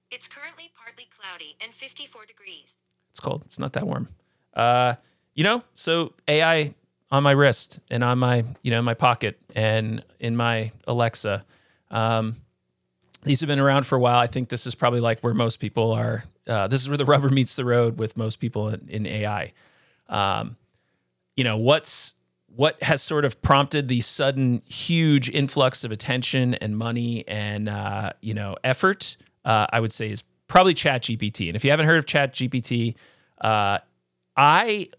It's 0.10 0.28
currently 0.28 0.72
partly 0.76 1.08
cloudy 1.16 1.56
and 1.62 1.74
54 1.74 2.26
degrees. 2.26 2.78
It's 3.12 3.20
cold. 3.20 3.44
It's 3.46 3.60
not 3.60 3.74
that 3.74 3.86
warm. 3.86 4.10
Uh, 4.56 4.96
you 5.36 5.44
know, 5.44 5.64
so 5.74 6.14
AI 6.28 6.74
on 7.12 7.24
my 7.24 7.32
wrist 7.32 7.80
and 7.90 8.04
on 8.04 8.20
my, 8.20 8.46
you 8.62 8.70
know, 8.70 8.82
my 8.82 8.94
pocket 8.94 9.40
and 9.56 10.04
in 10.20 10.36
my 10.36 10.72
Alexa. 10.88 11.44
Um, 11.90 12.43
these 13.24 13.42
have 13.42 13.48
been 13.48 13.60
around 13.60 13.86
for 13.86 13.96
a 13.96 14.00
while. 14.00 14.18
I 14.18 14.28
think 14.28 14.50
this 14.50 14.68
is 14.68 14.76
probably 14.76 15.00
like 15.00 15.22
where 15.22 15.34
most 15.34 15.58
people 15.58 15.92
are. 15.92 16.26
Uh, 16.48 16.68
this 16.68 16.82
is 16.82 16.90
where 16.90 16.98
the 16.98 17.06
rubber 17.06 17.30
meets 17.30 17.56
the 17.56 17.66
road 17.66 17.98
with 17.98 18.18
most 18.18 18.38
people 18.38 18.70
in, 18.70 18.88
in 18.90 19.06
AI. 19.06 19.54
Um, 20.10 20.58
you 21.36 21.44
know, 21.44 21.58
what's 21.58 22.16
what 22.56 22.82
has 22.84 23.02
sort 23.02 23.26
of 23.26 23.42
prompted 23.42 23.88
the 23.88 24.02
sudden 24.02 24.62
huge 24.66 25.28
influx 25.30 25.84
of 25.84 25.92
attention 25.92 26.54
and 26.56 26.78
money 26.78 27.28
and 27.28 27.68
uh, 27.68 28.14
you 28.22 28.34
know 28.34 28.56
effort? 28.64 29.18
Uh, 29.44 29.66
I 29.72 29.80
would 29.80 29.92
say 29.92 30.12
is 30.12 30.24
probably 30.48 30.74
Chat 30.74 31.04
GPT. 31.04 31.48
And 31.48 31.56
if 31.56 31.64
you 31.64 31.72
haven't 31.72 31.88
heard 31.88 31.98
of 31.98 32.06
Chat 32.06 32.34
GPT, 32.34 32.96
uh, 33.42 33.80
I 34.38 34.90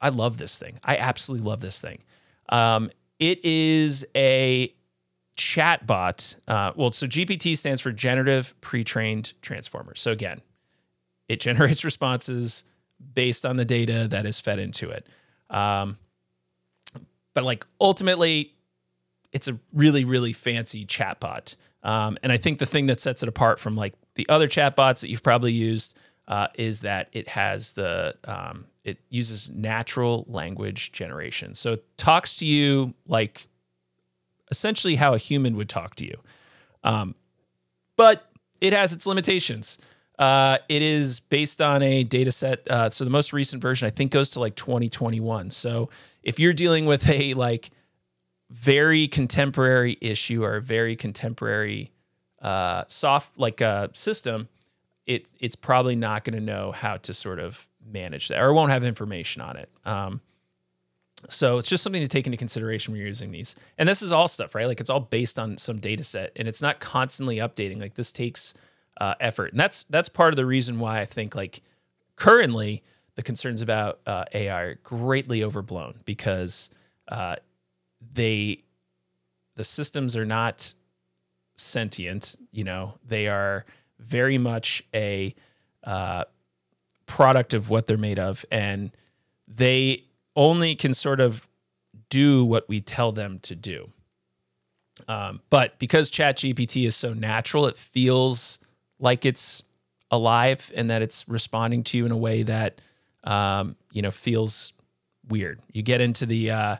I 0.00 0.08
love 0.08 0.38
this 0.38 0.58
thing. 0.58 0.78
I 0.82 0.96
absolutely 0.96 1.48
love 1.48 1.60
this 1.60 1.80
thing. 1.80 2.02
Um, 2.48 2.90
it 3.18 3.44
is 3.44 4.04
a 4.16 4.74
chatbot. 5.36 6.36
Uh, 6.46 6.72
well, 6.76 6.92
so 6.92 7.06
GPT 7.06 7.56
stands 7.56 7.80
for 7.80 7.92
Generative 7.92 8.54
Pre-trained 8.60 9.32
Transformer. 9.42 9.94
So 9.94 10.12
again, 10.12 10.40
it 11.28 11.40
generates 11.40 11.84
responses 11.84 12.64
based 13.14 13.44
on 13.44 13.56
the 13.56 13.64
data 13.64 14.06
that 14.08 14.26
is 14.26 14.40
fed 14.40 14.58
into 14.58 14.90
it. 14.90 15.06
Um, 15.50 15.98
but 17.34 17.44
like 17.44 17.66
ultimately, 17.80 18.54
it's 19.32 19.48
a 19.48 19.58
really 19.72 20.04
really 20.04 20.32
fancy 20.32 20.86
chatbot. 20.86 21.56
Um, 21.82 22.16
and 22.22 22.32
I 22.32 22.38
think 22.38 22.58
the 22.58 22.66
thing 22.66 22.86
that 22.86 23.00
sets 23.00 23.22
it 23.22 23.28
apart 23.28 23.58
from 23.58 23.76
like 23.76 23.94
the 24.14 24.26
other 24.28 24.46
chatbots 24.46 25.00
that 25.00 25.10
you've 25.10 25.22
probably 25.22 25.52
used 25.52 25.98
uh, 26.28 26.48
is 26.54 26.80
that 26.80 27.08
it 27.12 27.28
has 27.28 27.72
the 27.74 28.14
um, 28.24 28.66
it 28.84 28.98
uses 29.10 29.50
natural 29.50 30.24
language 30.28 30.92
generation. 30.92 31.54
So 31.54 31.72
it 31.72 31.84
talks 31.98 32.36
to 32.38 32.46
you 32.46 32.94
like 33.06 33.48
essentially 34.56 34.96
how 34.96 35.14
a 35.14 35.18
human 35.18 35.56
would 35.56 35.68
talk 35.68 35.94
to 35.96 36.04
you, 36.06 36.18
um, 36.84 37.14
but 37.96 38.30
it 38.60 38.72
has 38.72 38.92
its 38.92 39.06
limitations. 39.06 39.78
Uh, 40.18 40.58
it 40.68 40.80
is 40.80 41.20
based 41.20 41.60
on 41.60 41.82
a 41.82 42.04
data 42.04 42.30
set. 42.30 42.68
Uh, 42.70 42.88
so 42.88 43.04
the 43.04 43.10
most 43.10 43.32
recent 43.32 43.60
version, 43.60 43.86
I 43.86 43.90
think, 43.90 44.12
goes 44.12 44.30
to 44.30 44.40
like 44.40 44.54
2021. 44.54 45.50
So 45.50 45.90
if 46.22 46.38
you're 46.38 46.52
dealing 46.52 46.86
with 46.86 47.08
a 47.10 47.34
like 47.34 47.70
very 48.50 49.08
contemporary 49.08 49.98
issue 50.00 50.44
or 50.44 50.56
a 50.56 50.62
very 50.62 50.94
contemporary 50.94 51.90
uh, 52.40 52.84
soft 52.86 53.36
like 53.38 53.60
uh, 53.60 53.88
system, 53.92 54.48
it's 55.06 55.34
it's 55.40 55.56
probably 55.56 55.96
not 55.96 56.24
going 56.24 56.38
to 56.38 56.44
know 56.44 56.72
how 56.72 56.96
to 56.98 57.12
sort 57.12 57.38
of 57.38 57.68
manage 57.84 58.28
that 58.28 58.40
or 58.40 58.52
won't 58.52 58.70
have 58.70 58.84
information 58.84 59.42
on 59.42 59.56
it. 59.56 59.68
Um, 59.84 60.20
so 61.28 61.58
it's 61.58 61.68
just 61.68 61.82
something 61.82 62.02
to 62.02 62.08
take 62.08 62.26
into 62.26 62.36
consideration 62.36 62.92
when 62.92 62.98
you're 62.98 63.08
using 63.08 63.30
these. 63.30 63.56
And 63.78 63.88
this 63.88 64.02
is 64.02 64.12
all 64.12 64.28
stuff, 64.28 64.54
right? 64.54 64.66
Like 64.66 64.80
it's 64.80 64.90
all 64.90 65.00
based 65.00 65.38
on 65.38 65.56
some 65.58 65.78
data 65.78 66.04
set 66.04 66.32
and 66.36 66.46
it's 66.46 66.60
not 66.60 66.80
constantly 66.80 67.36
updating. 67.36 67.80
Like 67.80 67.94
this 67.94 68.12
takes 68.12 68.54
uh, 69.00 69.14
effort. 69.20 69.52
And 69.52 69.60
that's 69.60 69.84
that's 69.84 70.08
part 70.08 70.32
of 70.32 70.36
the 70.36 70.46
reason 70.46 70.78
why 70.78 71.00
I 71.00 71.04
think 71.04 71.34
like 71.34 71.62
currently 72.16 72.82
the 73.16 73.22
concerns 73.22 73.62
about 73.62 74.00
uh, 74.06 74.24
AI 74.32 74.60
are 74.60 74.74
greatly 74.82 75.42
overblown 75.42 76.00
because 76.04 76.70
uh, 77.08 77.36
they 78.12 78.62
the 79.56 79.64
systems 79.64 80.16
are 80.16 80.26
not 80.26 80.74
sentient. 81.56 82.36
You 82.50 82.64
know, 82.64 82.94
they 83.06 83.28
are 83.28 83.64
very 83.98 84.38
much 84.38 84.84
a 84.92 85.34
uh, 85.84 86.24
product 87.06 87.54
of 87.54 87.70
what 87.70 87.86
they're 87.86 87.96
made 87.96 88.18
of, 88.18 88.44
and 88.50 88.90
they 89.46 90.04
only 90.36 90.74
can 90.74 90.94
sort 90.94 91.20
of 91.20 91.48
do 92.08 92.44
what 92.44 92.68
we 92.68 92.80
tell 92.80 93.12
them 93.12 93.38
to 93.40 93.54
do. 93.54 93.92
Um, 95.08 95.40
but 95.50 95.78
because 95.78 96.10
ChatGPT 96.10 96.86
is 96.86 96.94
so 96.94 97.12
natural, 97.12 97.66
it 97.66 97.76
feels 97.76 98.58
like 98.98 99.24
it's 99.24 99.62
alive 100.10 100.72
and 100.74 100.90
that 100.90 101.02
it's 101.02 101.28
responding 101.28 101.82
to 101.84 101.98
you 101.98 102.06
in 102.06 102.12
a 102.12 102.16
way 102.16 102.42
that 102.44 102.80
um, 103.24 103.76
you 103.90 104.02
know 104.02 104.10
feels 104.10 104.72
weird. 105.28 105.60
You 105.72 105.82
get 105.82 106.00
into 106.00 106.26
the 106.26 106.50
uh, 106.50 106.76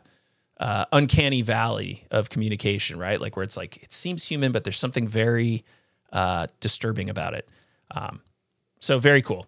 uh, 0.59 0.85
uncanny 0.91 1.41
valley 1.41 2.05
of 2.11 2.29
communication, 2.29 2.97
right? 2.99 3.19
Like 3.19 3.35
where 3.35 3.43
it's 3.43 3.57
like 3.57 3.77
it 3.83 3.91
seems 3.91 4.23
human, 4.23 4.51
but 4.51 4.63
there's 4.63 4.77
something 4.77 5.07
very 5.07 5.65
uh, 6.13 6.47
disturbing 6.59 7.09
about 7.09 7.33
it. 7.33 7.49
Um, 7.91 8.21
so 8.79 8.99
very 8.99 9.21
cool. 9.21 9.47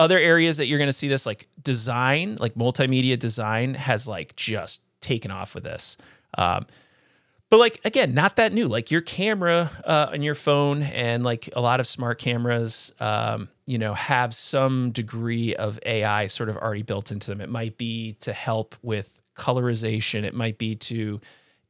Other 0.00 0.18
areas 0.18 0.56
that 0.56 0.66
you're 0.66 0.78
going 0.78 0.88
to 0.88 0.94
see 0.94 1.08
this, 1.08 1.26
like 1.26 1.46
design, 1.62 2.38
like 2.40 2.54
multimedia 2.54 3.18
design, 3.18 3.74
has 3.74 4.08
like 4.08 4.34
just 4.34 4.80
taken 5.02 5.30
off 5.30 5.54
with 5.54 5.64
this. 5.64 5.98
Um, 6.38 6.64
but 7.50 7.58
like 7.58 7.80
again, 7.84 8.14
not 8.14 8.36
that 8.36 8.54
new. 8.54 8.66
Like 8.66 8.90
your 8.90 9.02
camera 9.02 9.70
uh, 9.84 10.06
on 10.12 10.22
your 10.22 10.34
phone 10.34 10.82
and 10.84 11.22
like 11.22 11.50
a 11.54 11.60
lot 11.60 11.80
of 11.80 11.86
smart 11.86 12.18
cameras, 12.18 12.94
um, 12.98 13.50
you 13.66 13.76
know, 13.76 13.92
have 13.92 14.32
some 14.32 14.90
degree 14.90 15.54
of 15.54 15.78
AI 15.84 16.28
sort 16.28 16.48
of 16.48 16.56
already 16.56 16.82
built 16.82 17.10
into 17.10 17.30
them. 17.30 17.42
It 17.42 17.50
might 17.50 17.76
be 17.76 18.14
to 18.20 18.32
help 18.32 18.76
with 18.82 19.20
colorization. 19.36 20.24
It 20.24 20.34
might 20.34 20.56
be 20.56 20.76
to 20.76 21.20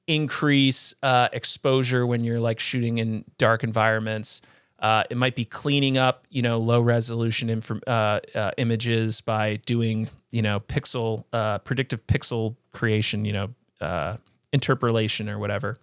increase 0.07 0.95
uh, 1.03 1.29
exposure 1.33 2.07
when 2.07 2.25
you're 2.25 2.41
like 2.41 2.61
shooting 2.61 2.99
in 2.99 3.25
dark 3.39 3.65
environments. 3.65 4.43
Uh, 4.81 5.05
it 5.11 5.17
might 5.17 5.37
be 5.37 5.45
cleaning 5.45 5.99
up, 5.99 6.27
you 6.31 6.41
know, 6.41 6.59
low 6.59 6.81
resolution 6.81 7.63
uh, 7.87 7.91
uh, 8.35 8.51
images 8.57 9.21
by 9.21 9.57
doing, 9.67 10.09
you 10.31 10.41
know, 10.41 10.59
pixel 10.59 11.25
uh, 11.35 11.59
predictive 11.59 12.07
pixel 12.07 12.57
creation, 12.73 13.27
you 13.27 13.33
know, 13.33 13.49
uh, 13.83 14.17
interpolation 14.53 15.29
or 15.29 15.39
whatever. 15.39 15.77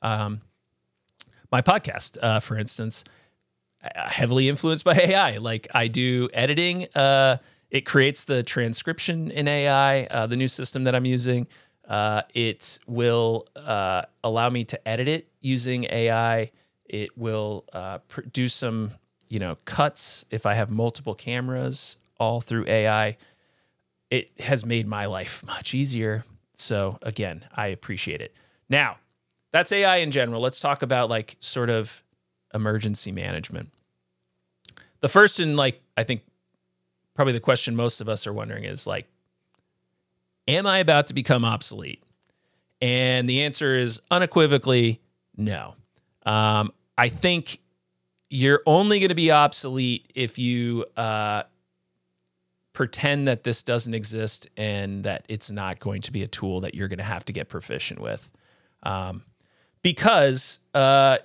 Um, 0.00 0.42
my 1.50 1.60
podcast, 1.60 2.18
uh, 2.22 2.38
for 2.38 2.56
instance, 2.56 3.02
heavily 3.80 4.48
influenced 4.48 4.84
by 4.84 4.94
AI. 4.96 5.38
Like 5.38 5.66
I 5.74 5.88
do 5.88 6.28
editing. 6.32 6.86
It 7.68 7.84
creates 7.84 8.26
the 8.26 8.44
transcription 8.44 9.32
in 9.32 9.48
AI. 9.48 10.26
The 10.26 10.36
new 10.36 10.48
system 10.48 10.84
that 10.84 10.94
I'm 10.94 11.04
using, 11.04 11.48
it 11.90 12.78
will 12.86 13.48
allow 14.22 14.50
me 14.50 14.64
to 14.66 14.88
edit 14.88 15.08
it 15.08 15.28
using 15.40 15.84
AI. 15.90 16.52
It 16.88 17.16
will 17.16 17.64
uh, 17.72 17.98
do 18.32 18.48
some, 18.48 18.92
you 19.28 19.38
know, 19.38 19.56
cuts 19.64 20.24
if 20.30 20.46
I 20.46 20.54
have 20.54 20.70
multiple 20.70 21.14
cameras, 21.14 21.98
all 22.18 22.40
through 22.40 22.66
AI. 22.66 23.16
It 24.10 24.30
has 24.40 24.64
made 24.64 24.86
my 24.86 25.06
life 25.06 25.44
much 25.46 25.74
easier. 25.74 26.24
So 26.54 26.98
again, 27.02 27.44
I 27.54 27.68
appreciate 27.68 28.20
it. 28.20 28.34
Now, 28.68 28.96
that's 29.52 29.72
AI 29.72 29.96
in 29.96 30.10
general. 30.10 30.40
Let's 30.40 30.60
talk 30.60 30.82
about 30.82 31.10
like 31.10 31.36
sort 31.40 31.70
of 31.70 32.02
emergency 32.54 33.12
management. 33.12 33.70
The 35.00 35.08
first 35.08 35.40
and 35.40 35.56
like 35.56 35.82
I 35.96 36.04
think 36.04 36.22
probably 37.14 37.32
the 37.32 37.40
question 37.40 37.76
most 37.76 38.00
of 38.00 38.08
us 38.08 38.26
are 38.26 38.32
wondering 38.32 38.64
is 38.64 38.86
like 38.86 39.06
am 40.48 40.66
I 40.66 40.78
about 40.78 41.08
to 41.08 41.14
become 41.14 41.44
obsolete? 41.44 42.02
And 42.80 43.28
the 43.28 43.42
answer 43.42 43.76
is 43.76 44.00
unequivocally 44.10 45.00
no. 45.36 45.74
Um, 46.26 46.72
I 46.98 47.08
think 47.08 47.60
you're 48.28 48.62
only 48.66 48.98
going 48.98 49.10
to 49.10 49.14
be 49.14 49.30
obsolete 49.30 50.10
if 50.14 50.38
you 50.38 50.84
uh, 50.96 51.44
pretend 52.72 53.28
that 53.28 53.44
this 53.44 53.62
doesn't 53.62 53.94
exist 53.94 54.48
and 54.56 55.04
that 55.04 55.24
it's 55.28 55.50
not 55.50 55.78
going 55.78 56.02
to 56.02 56.12
be 56.12 56.22
a 56.22 56.28
tool 56.28 56.60
that 56.60 56.74
you're 56.74 56.88
going 56.88 56.98
to 56.98 57.04
have 57.04 57.24
to 57.24 57.32
get 57.32 57.48
proficient 57.48 58.00
with. 58.00 58.30
Um, 58.82 59.22
because 59.82 60.58
uh, 60.74 61.18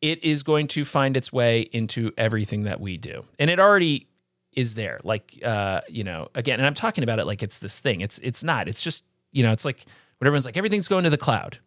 it 0.00 0.22
is 0.22 0.42
going 0.42 0.68
to 0.68 0.84
find 0.84 1.16
its 1.16 1.32
way 1.32 1.62
into 1.62 2.12
everything 2.16 2.62
that 2.62 2.80
we 2.80 2.96
do. 2.96 3.24
And 3.38 3.50
it 3.50 3.58
already 3.58 4.06
is 4.52 4.74
there. 4.74 5.00
Like, 5.02 5.38
uh, 5.44 5.80
you 5.88 6.04
know, 6.04 6.28
again, 6.34 6.60
and 6.60 6.66
I'm 6.66 6.74
talking 6.74 7.02
about 7.02 7.18
it 7.18 7.26
like 7.26 7.42
it's 7.42 7.58
this 7.58 7.80
thing. 7.80 8.00
It's 8.00 8.18
it's 8.18 8.44
not. 8.44 8.68
It's 8.68 8.82
just, 8.82 9.04
you 9.32 9.42
know, 9.42 9.50
it's 9.50 9.64
like 9.64 9.84
when 10.18 10.26
everyone's 10.26 10.46
like, 10.46 10.56
everything's 10.56 10.88
going 10.88 11.04
to 11.04 11.10
the 11.10 11.18
cloud. 11.18 11.58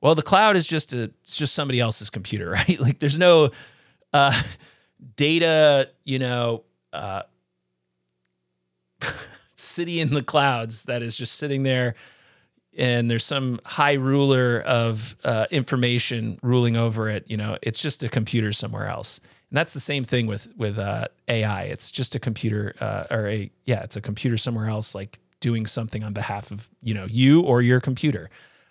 Well, 0.00 0.14
the 0.14 0.22
cloud 0.22 0.56
is 0.56 0.66
just 0.66 0.92
a 0.92 1.10
it's 1.22 1.36
just 1.36 1.54
somebody 1.54 1.80
else's 1.80 2.10
computer, 2.10 2.50
right? 2.50 2.78
Like 2.80 2.98
there's 2.98 3.18
no 3.18 3.50
uh 4.12 4.40
data, 5.16 5.90
you 6.04 6.18
know, 6.18 6.64
uh 6.92 7.22
city 9.54 10.00
in 10.00 10.12
the 10.12 10.22
clouds 10.22 10.84
that 10.84 11.02
is 11.02 11.16
just 11.16 11.34
sitting 11.34 11.62
there 11.62 11.94
and 12.76 13.10
there's 13.10 13.24
some 13.24 13.58
high 13.64 13.94
ruler 13.94 14.60
of 14.60 15.16
uh, 15.24 15.46
information 15.50 16.38
ruling 16.42 16.76
over 16.76 17.08
it 17.08 17.24
you 17.30 17.36
know? 17.36 17.56
It's 17.62 17.80
just 17.80 18.04
a 18.04 18.08
computer 18.08 18.52
somewhere 18.52 18.86
else. 18.86 19.18
And 19.50 19.56
that's 19.56 19.72
the 19.74 19.80
same 19.80 20.04
thing 20.04 20.26
with 20.26 20.48
with 20.56 20.78
uh, 20.78 21.08
ai 21.28 21.62
it's 21.64 21.90
just 21.90 22.14
a 22.14 22.20
computer 22.20 22.74
uh, 22.80 23.04
or 23.10 23.28
a 23.28 23.50
yeah 23.64 23.82
it's 23.82 23.96
a 23.96 24.00
computer 24.00 24.36
somewhere 24.36 24.66
else 24.66 24.94
like 24.94 25.18
doing 25.40 25.66
something 25.66 26.02
on 26.02 26.12
behalf 26.12 26.50
of 26.50 26.68
you 26.82 26.94
know 26.94 27.06
you 27.08 27.40
or 27.42 27.62
your 27.62 27.80
computer. 27.80 28.30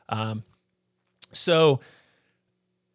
Um, 0.10 0.44
so 1.35 1.79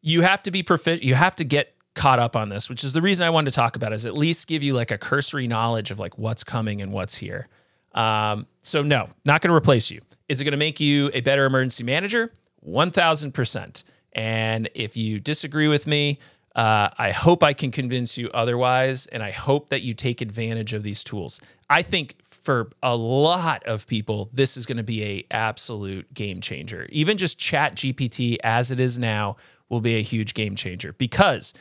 you 0.02 0.22
have 0.22 0.42
to 0.42 0.50
be 0.50 0.62
proficient 0.62 1.02
you 1.02 1.14
have 1.14 1.36
to 1.36 1.44
get 1.44 1.74
caught 1.94 2.18
up 2.18 2.36
on 2.36 2.48
this 2.48 2.68
which 2.68 2.84
is 2.84 2.92
the 2.92 3.02
reason 3.02 3.26
i 3.26 3.30
wanted 3.30 3.50
to 3.50 3.56
talk 3.56 3.76
about 3.76 3.92
it, 3.92 3.96
is 3.96 4.06
at 4.06 4.16
least 4.16 4.46
give 4.46 4.62
you 4.62 4.72
like 4.72 4.90
a 4.90 4.98
cursory 4.98 5.46
knowledge 5.46 5.90
of 5.90 5.98
like 5.98 6.16
what's 6.18 6.44
coming 6.44 6.80
and 6.80 6.92
what's 6.92 7.16
here 7.16 7.46
um, 7.94 8.46
so 8.62 8.82
no 8.82 9.08
not 9.24 9.40
going 9.40 9.50
to 9.50 9.54
replace 9.54 9.90
you 9.90 10.00
is 10.30 10.40
it 10.40 10.44
going 10.44 10.52
to 10.52 10.58
make 10.58 10.78
you 10.78 11.10
a 11.12 11.22
better 11.22 11.44
emergency 11.44 11.82
manager? 11.82 12.32
1000%. 12.64 13.84
And 14.12 14.70
if 14.74 14.96
you 14.96 15.18
disagree 15.18 15.66
with 15.66 15.88
me, 15.88 16.20
uh, 16.56 16.88
I 16.98 17.12
hope 17.12 17.42
I 17.42 17.52
can 17.52 17.70
convince 17.70 18.18
you 18.18 18.28
otherwise. 18.34 19.06
And 19.06 19.22
I 19.22 19.30
hope 19.30 19.68
that 19.68 19.82
you 19.82 19.94
take 19.94 20.20
advantage 20.20 20.72
of 20.72 20.82
these 20.82 21.04
tools. 21.04 21.40
I 21.68 21.82
think 21.82 22.16
for 22.24 22.70
a 22.82 22.96
lot 22.96 23.62
of 23.64 23.86
people, 23.86 24.30
this 24.32 24.56
is 24.56 24.66
going 24.66 24.78
to 24.78 24.82
be 24.82 25.04
a 25.04 25.26
absolute 25.30 26.12
game 26.12 26.40
changer. 26.40 26.88
Even 26.90 27.16
just 27.16 27.38
chat 27.38 27.76
GPT 27.76 28.38
as 28.42 28.70
it 28.70 28.80
is 28.80 28.98
now 28.98 29.36
will 29.68 29.80
be 29.80 29.96
a 29.96 30.02
huge 30.02 30.34
game 30.34 30.56
changer 30.56 30.92
because 30.94 31.54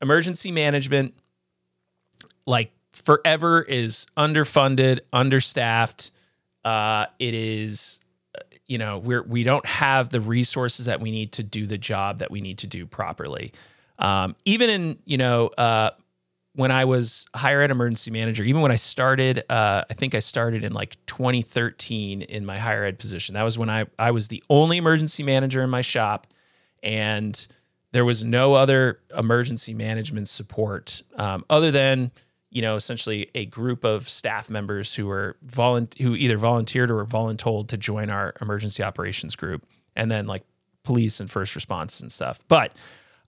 emergency 0.00 0.52
management, 0.52 1.14
like 2.46 2.70
forever, 2.92 3.62
is 3.62 4.06
underfunded, 4.16 5.00
understaffed. 5.12 6.12
Uh, 6.64 7.06
it 7.18 7.34
is 7.34 8.00
you 8.66 8.78
know 8.78 8.98
we're 8.98 9.22
we 9.22 9.42
don't 9.42 9.66
have 9.66 10.08
the 10.10 10.20
resources 10.20 10.86
that 10.86 11.00
we 11.00 11.10
need 11.10 11.32
to 11.32 11.42
do 11.42 11.66
the 11.66 11.78
job 11.78 12.18
that 12.18 12.30
we 12.30 12.40
need 12.40 12.58
to 12.58 12.66
do 12.66 12.84
properly 12.84 13.52
um, 13.98 14.36
even 14.44 14.70
in 14.70 14.98
you 15.04 15.18
know 15.18 15.48
uh, 15.48 15.90
when 16.54 16.70
i 16.70 16.84
was 16.84 17.26
higher 17.34 17.60
ed 17.62 17.70
emergency 17.70 18.10
manager 18.10 18.44
even 18.44 18.62
when 18.62 18.72
i 18.72 18.76
started 18.76 19.44
uh, 19.50 19.84
i 19.88 19.94
think 19.94 20.14
i 20.14 20.18
started 20.18 20.64
in 20.64 20.72
like 20.72 20.96
2013 21.06 22.22
in 22.22 22.44
my 22.44 22.58
higher 22.58 22.84
ed 22.84 22.98
position 22.98 23.34
that 23.34 23.42
was 23.42 23.58
when 23.58 23.70
i, 23.70 23.86
I 23.98 24.10
was 24.10 24.28
the 24.28 24.42
only 24.48 24.78
emergency 24.78 25.22
manager 25.22 25.62
in 25.62 25.70
my 25.70 25.82
shop 25.82 26.26
and 26.82 27.46
there 27.92 28.04
was 28.04 28.24
no 28.24 28.54
other 28.54 29.00
emergency 29.16 29.72
management 29.72 30.28
support 30.28 31.02
um, 31.16 31.44
other 31.48 31.70
than 31.70 32.10
you 32.56 32.62
know, 32.62 32.76
essentially 32.76 33.30
a 33.34 33.44
group 33.44 33.84
of 33.84 34.08
staff 34.08 34.48
members 34.48 34.94
who 34.94 35.04
were 35.04 35.36
volunt- 35.44 36.00
who 36.00 36.14
either 36.14 36.38
volunteered 36.38 36.90
or 36.90 36.94
were 36.96 37.04
voluntold 37.04 37.68
to 37.68 37.76
join 37.76 38.08
our 38.08 38.32
emergency 38.40 38.82
operations 38.82 39.36
group, 39.36 39.66
and 39.94 40.10
then 40.10 40.26
like 40.26 40.42
police 40.82 41.20
and 41.20 41.30
first 41.30 41.54
response 41.54 42.00
and 42.00 42.10
stuff. 42.10 42.40
But 42.48 42.72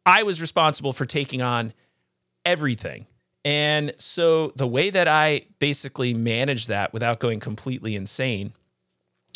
I 0.09 0.23
was 0.23 0.41
responsible 0.41 0.95
for 0.95 1.05
taking 1.05 1.43
on 1.43 1.75
everything. 2.47 3.07
And 3.45 3.93
so 3.99 4.53
the 4.57 4.67
way 4.67 4.89
that 4.89 5.07
I 5.07 5.43
basically 5.59 6.15
managed 6.15 6.69
that 6.69 6.95
without 6.95 7.21
going 7.21 7.41
completely 7.41 7.95
insane 7.95 8.55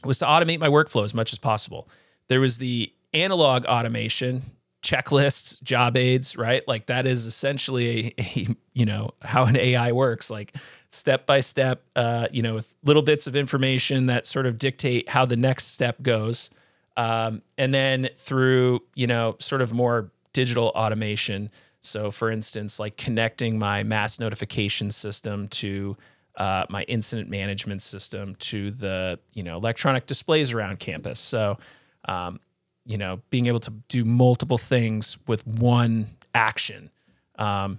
was 0.02 0.18
to 0.20 0.24
automate 0.24 0.60
my 0.60 0.68
workflow 0.68 1.04
as 1.04 1.12
much 1.12 1.30
as 1.32 1.38
possible. 1.38 1.90
There 2.28 2.40
was 2.40 2.56
the 2.56 2.90
analog 3.12 3.66
automation 3.66 4.42
checklists, 4.82 5.62
job 5.62 5.96
aids, 5.96 6.36
right? 6.38 6.66
Like 6.66 6.86
that 6.86 7.04
is 7.04 7.26
essentially 7.26 8.14
a, 8.18 8.22
a, 8.22 8.56
you 8.72 8.86
know 8.86 9.10
how 9.20 9.44
an 9.44 9.56
AI 9.56 9.92
works, 9.92 10.30
like 10.30 10.56
step 10.88 11.26
by 11.26 11.40
step, 11.40 11.84
uh, 11.94 12.28
you 12.32 12.42
know, 12.42 12.54
with 12.54 12.74
little 12.82 13.02
bits 13.02 13.26
of 13.26 13.36
information 13.36 14.06
that 14.06 14.24
sort 14.24 14.46
of 14.46 14.58
dictate 14.58 15.10
how 15.10 15.26
the 15.26 15.36
next 15.36 15.66
step 15.66 16.02
goes, 16.02 16.50
um, 16.96 17.42
and 17.58 17.72
then 17.72 18.08
through 18.16 18.80
you 18.96 19.06
know 19.06 19.36
sort 19.38 19.60
of 19.60 19.72
more 19.72 20.10
digital 20.32 20.68
automation. 20.74 21.50
So, 21.80 22.10
for 22.10 22.30
instance, 22.30 22.78
like 22.78 22.96
connecting 22.96 23.58
my 23.58 23.82
mass 23.82 24.18
notification 24.18 24.90
system 24.90 25.48
to 25.48 25.96
uh, 26.36 26.64
my 26.70 26.82
incident 26.84 27.28
management 27.28 27.82
system 27.82 28.34
to 28.36 28.70
the 28.70 29.18
you 29.32 29.42
know 29.42 29.56
electronic 29.56 30.06
displays 30.06 30.52
around 30.52 30.78
campus. 30.78 31.20
So 31.20 31.58
um, 32.06 32.40
you 32.84 32.98
know, 32.98 33.20
being 33.30 33.46
able 33.46 33.60
to 33.60 33.70
do 33.88 34.04
multiple 34.04 34.58
things 34.58 35.18
with 35.26 35.46
one 35.46 36.08
action. 36.34 36.90
Um, 37.38 37.78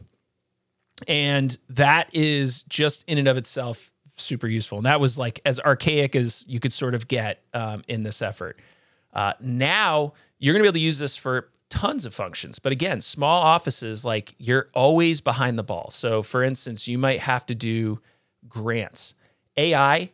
and 1.08 1.58
that 1.70 2.08
is 2.14 2.64
just 2.64 3.04
in 3.08 3.18
and 3.18 3.28
of 3.28 3.38
itself 3.38 3.92
super 4.16 4.48
useful. 4.48 4.78
And 4.78 4.86
that 4.86 5.00
was 5.00 5.18
like 5.18 5.42
as 5.46 5.60
archaic 5.60 6.16
as 6.16 6.46
you 6.48 6.60
could 6.60 6.72
sort 6.72 6.96
of 6.96 7.08
get 7.08 7.44
um, 7.54 7.84
in 7.88 8.04
this 8.04 8.22
effort. 8.22 8.60
Uh, 9.12 9.34
now 9.40 10.14
you're 10.40 10.54
going 10.54 10.62
to 10.62 10.64
be 10.64 10.68
able 10.68 10.74
to 10.74 10.80
use 10.80 11.00
this 11.00 11.18
for 11.18 11.50
tons 11.74 12.06
of 12.06 12.14
functions. 12.14 12.60
But 12.60 12.72
again, 12.72 13.02
small 13.02 13.42
offices, 13.42 14.06
like 14.06 14.36
you're 14.38 14.70
always 14.76 15.22
behind 15.22 15.58
the 15.58 15.64
ball. 15.64 15.90
So 15.90 16.22
for 16.22 16.44
instance, 16.44 16.88
you 16.88 17.00
might 17.00 17.22
have 17.22 17.48
to 17.48 17.56
do 17.56 18.00
grants. 18.48 19.16
AI 19.58 20.12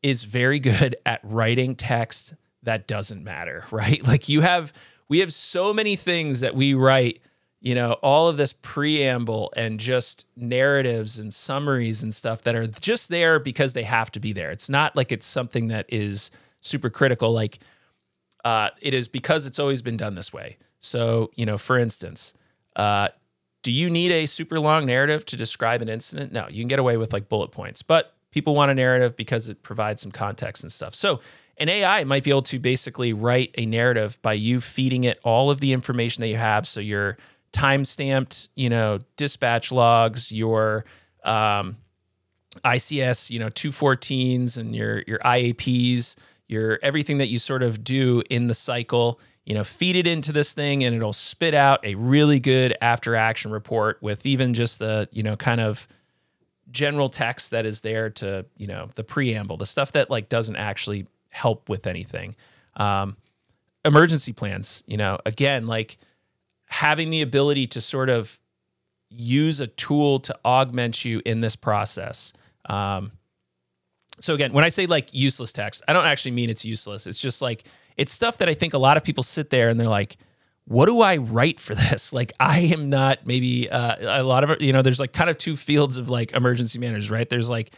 is 0.00 0.22
very 0.22 0.60
good 0.60 0.94
at 1.04 1.18
writing 1.24 1.74
text 1.74 2.34
that 2.62 2.86
doesn't 2.86 3.24
matter, 3.24 3.64
right? 3.72 4.00
Like 4.06 4.28
you 4.28 4.42
have, 4.42 4.72
we 5.08 5.18
have 5.18 5.32
so 5.32 5.74
many 5.74 5.96
things 5.96 6.38
that 6.40 6.54
we 6.54 6.72
write, 6.72 7.20
you 7.60 7.74
know, 7.74 7.94
all 7.94 8.28
of 8.28 8.36
this 8.36 8.52
preamble 8.52 9.52
and 9.56 9.80
just 9.80 10.24
narratives 10.36 11.18
and 11.18 11.34
summaries 11.34 12.04
and 12.04 12.14
stuff 12.14 12.42
that 12.44 12.54
are 12.54 12.68
just 12.68 13.08
there 13.08 13.40
because 13.40 13.72
they 13.72 13.82
have 13.82 14.12
to 14.12 14.20
be 14.20 14.32
there. 14.32 14.52
It's 14.52 14.70
not 14.70 14.94
like 14.94 15.10
it's 15.10 15.26
something 15.26 15.66
that 15.68 15.86
is 15.88 16.30
super 16.60 16.90
critical. 16.90 17.32
Like 17.32 17.58
uh, 18.44 18.70
it 18.80 18.94
is 18.94 19.08
because 19.08 19.46
it's 19.46 19.58
always 19.58 19.82
been 19.82 19.96
done 19.96 20.14
this 20.14 20.32
way. 20.32 20.58
So, 20.86 21.30
you 21.34 21.46
know, 21.46 21.58
for 21.58 21.78
instance, 21.78 22.34
uh, 22.76 23.08
do 23.62 23.72
you 23.72 23.90
need 23.90 24.12
a 24.12 24.26
super 24.26 24.60
long 24.60 24.86
narrative 24.86 25.26
to 25.26 25.36
describe 25.36 25.82
an 25.82 25.88
incident? 25.88 26.32
No, 26.32 26.46
you 26.48 26.62
can 26.62 26.68
get 26.68 26.78
away 26.78 26.96
with 26.96 27.12
like 27.12 27.28
bullet 27.28 27.50
points, 27.50 27.82
but 27.82 28.14
people 28.30 28.54
want 28.54 28.70
a 28.70 28.74
narrative 28.74 29.16
because 29.16 29.48
it 29.48 29.62
provides 29.62 30.02
some 30.02 30.12
context 30.12 30.62
and 30.62 30.70
stuff. 30.70 30.94
So, 30.94 31.20
an 31.58 31.68
AI 31.68 32.04
might 32.04 32.22
be 32.22 32.30
able 32.30 32.42
to 32.42 32.58
basically 32.58 33.12
write 33.12 33.54
a 33.56 33.64
narrative 33.64 34.18
by 34.20 34.34
you 34.34 34.60
feeding 34.60 35.04
it 35.04 35.18
all 35.24 35.50
of 35.50 35.60
the 35.60 35.72
information 35.72 36.20
that 36.20 36.28
you 36.28 36.36
have. 36.36 36.66
So 36.66 36.80
your 36.80 37.16
time 37.52 37.84
stamped, 37.84 38.50
you 38.54 38.68
know, 38.68 38.98
dispatch 39.16 39.72
logs, 39.72 40.30
your 40.30 40.84
um, 41.24 41.78
ICS, 42.64 43.30
you 43.30 43.38
know, 43.38 43.48
214s 43.48 44.58
and 44.58 44.76
your 44.76 45.02
your 45.06 45.18
IAPs, 45.20 46.16
your 46.46 46.78
everything 46.82 47.18
that 47.18 47.28
you 47.28 47.38
sort 47.38 47.62
of 47.62 47.82
do 47.82 48.22
in 48.28 48.48
the 48.48 48.54
cycle, 48.54 49.18
you 49.46 49.54
know, 49.54 49.64
feed 49.64 49.94
it 49.94 50.08
into 50.08 50.32
this 50.32 50.52
thing 50.52 50.82
and 50.82 50.94
it'll 50.94 51.12
spit 51.12 51.54
out 51.54 51.82
a 51.84 51.94
really 51.94 52.40
good 52.40 52.76
after 52.82 53.14
action 53.14 53.52
report 53.52 53.96
with 54.02 54.26
even 54.26 54.52
just 54.52 54.80
the, 54.80 55.08
you 55.12 55.22
know, 55.22 55.36
kind 55.36 55.60
of 55.60 55.86
general 56.72 57.08
text 57.08 57.52
that 57.52 57.64
is 57.64 57.80
there 57.80 58.10
to, 58.10 58.44
you 58.56 58.66
know, 58.66 58.88
the 58.96 59.04
preamble, 59.04 59.56
the 59.56 59.64
stuff 59.64 59.92
that 59.92 60.10
like 60.10 60.28
doesn't 60.28 60.56
actually 60.56 61.06
help 61.28 61.68
with 61.68 61.86
anything. 61.86 62.34
Um, 62.74 63.16
emergency 63.84 64.32
plans, 64.32 64.82
you 64.88 64.96
know, 64.96 65.18
again, 65.24 65.68
like 65.68 65.96
having 66.66 67.10
the 67.10 67.22
ability 67.22 67.68
to 67.68 67.80
sort 67.80 68.10
of 68.10 68.40
use 69.10 69.60
a 69.60 69.68
tool 69.68 70.18
to 70.18 70.36
augment 70.44 71.04
you 71.04 71.22
in 71.24 71.40
this 71.40 71.54
process. 71.54 72.32
Um, 72.68 73.12
so 74.18 74.34
again, 74.34 74.52
when 74.52 74.64
I 74.64 74.70
say 74.70 74.86
like 74.86 75.14
useless 75.14 75.52
text, 75.52 75.84
I 75.86 75.92
don't 75.92 76.06
actually 76.06 76.32
mean 76.32 76.50
it's 76.50 76.64
useless. 76.64 77.06
It's 77.06 77.20
just 77.20 77.40
like 77.40 77.68
it's 77.96 78.12
stuff 78.12 78.38
that 78.38 78.48
I 78.48 78.54
think 78.54 78.74
a 78.74 78.78
lot 78.78 78.96
of 78.96 79.04
people 79.04 79.22
sit 79.22 79.50
there 79.50 79.68
and 79.68 79.78
they're 79.78 79.88
like, 79.88 80.16
"What 80.66 80.86
do 80.86 81.00
I 81.00 81.16
write 81.16 81.58
for 81.58 81.74
this?" 81.90 82.12
Like 82.12 82.32
I 82.38 82.60
am 82.60 82.90
not 82.90 83.26
maybe 83.26 83.70
uh, 83.70 84.20
a 84.20 84.22
lot 84.22 84.44
of 84.44 84.60
you 84.60 84.72
know. 84.72 84.82
There's 84.82 85.00
like 85.00 85.12
kind 85.12 85.30
of 85.30 85.38
two 85.38 85.56
fields 85.56 85.98
of 85.98 86.10
like 86.10 86.32
emergency 86.32 86.78
managers, 86.78 87.10
right? 87.10 87.28
There's 87.28 87.50
like 87.50 87.72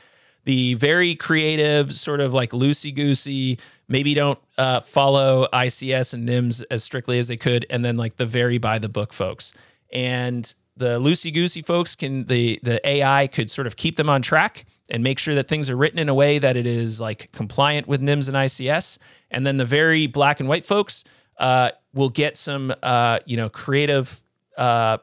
the 0.44 0.74
very 0.74 1.14
creative, 1.14 1.92
sort 1.92 2.20
of 2.20 2.32
like 2.32 2.50
loosey 2.50 2.94
goosey, 2.94 3.58
maybe 3.86 4.14
don't 4.14 4.38
uh, 4.56 4.80
follow 4.80 5.46
ICS 5.52 6.14
and 6.14 6.26
NIMS 6.26 6.62
as 6.70 6.82
strictly 6.82 7.18
as 7.18 7.28
they 7.28 7.36
could, 7.36 7.66
and 7.68 7.84
then 7.84 7.96
like 7.96 8.16
the 8.16 8.26
very 8.26 8.58
by 8.58 8.78
the 8.78 8.88
book 8.88 9.12
folks. 9.12 9.52
And 9.92 10.52
the 10.78 10.98
loosey 10.98 11.32
goosey 11.32 11.62
folks 11.62 11.94
can 11.94 12.24
the 12.26 12.60
the 12.62 12.86
AI 12.88 13.26
could 13.26 13.50
sort 13.50 13.66
of 13.66 13.76
keep 13.76 13.96
them 13.96 14.08
on 14.08 14.22
track 14.22 14.64
and 14.90 15.02
make 15.02 15.18
sure 15.18 15.34
that 15.34 15.48
things 15.48 15.68
are 15.68 15.76
written 15.76 15.98
in 15.98 16.08
a 16.08 16.14
way 16.14 16.38
that 16.38 16.56
it 16.56 16.66
is 16.66 17.00
like 17.00 17.30
compliant 17.32 17.86
with 17.86 18.00
NIMS 18.00 18.28
and 18.28 18.36
ICS. 18.36 18.98
And 19.30 19.46
then 19.46 19.58
the 19.58 19.64
very 19.64 20.06
black 20.06 20.40
and 20.40 20.48
white 20.48 20.64
folks 20.64 21.04
uh, 21.38 21.72
will 21.92 22.08
get 22.08 22.36
some 22.36 22.74
uh, 22.82 23.18
you 23.26 23.36
know 23.36 23.48
creative 23.48 24.22
uh, 24.56 24.98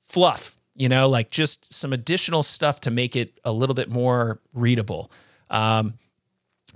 fluff, 0.00 0.56
you 0.74 0.88
know, 0.88 1.08
like 1.08 1.30
just 1.30 1.72
some 1.72 1.92
additional 1.92 2.42
stuff 2.42 2.80
to 2.82 2.90
make 2.90 3.16
it 3.16 3.38
a 3.44 3.52
little 3.52 3.74
bit 3.74 3.90
more 3.90 4.40
readable. 4.54 5.10
Um, 5.50 5.94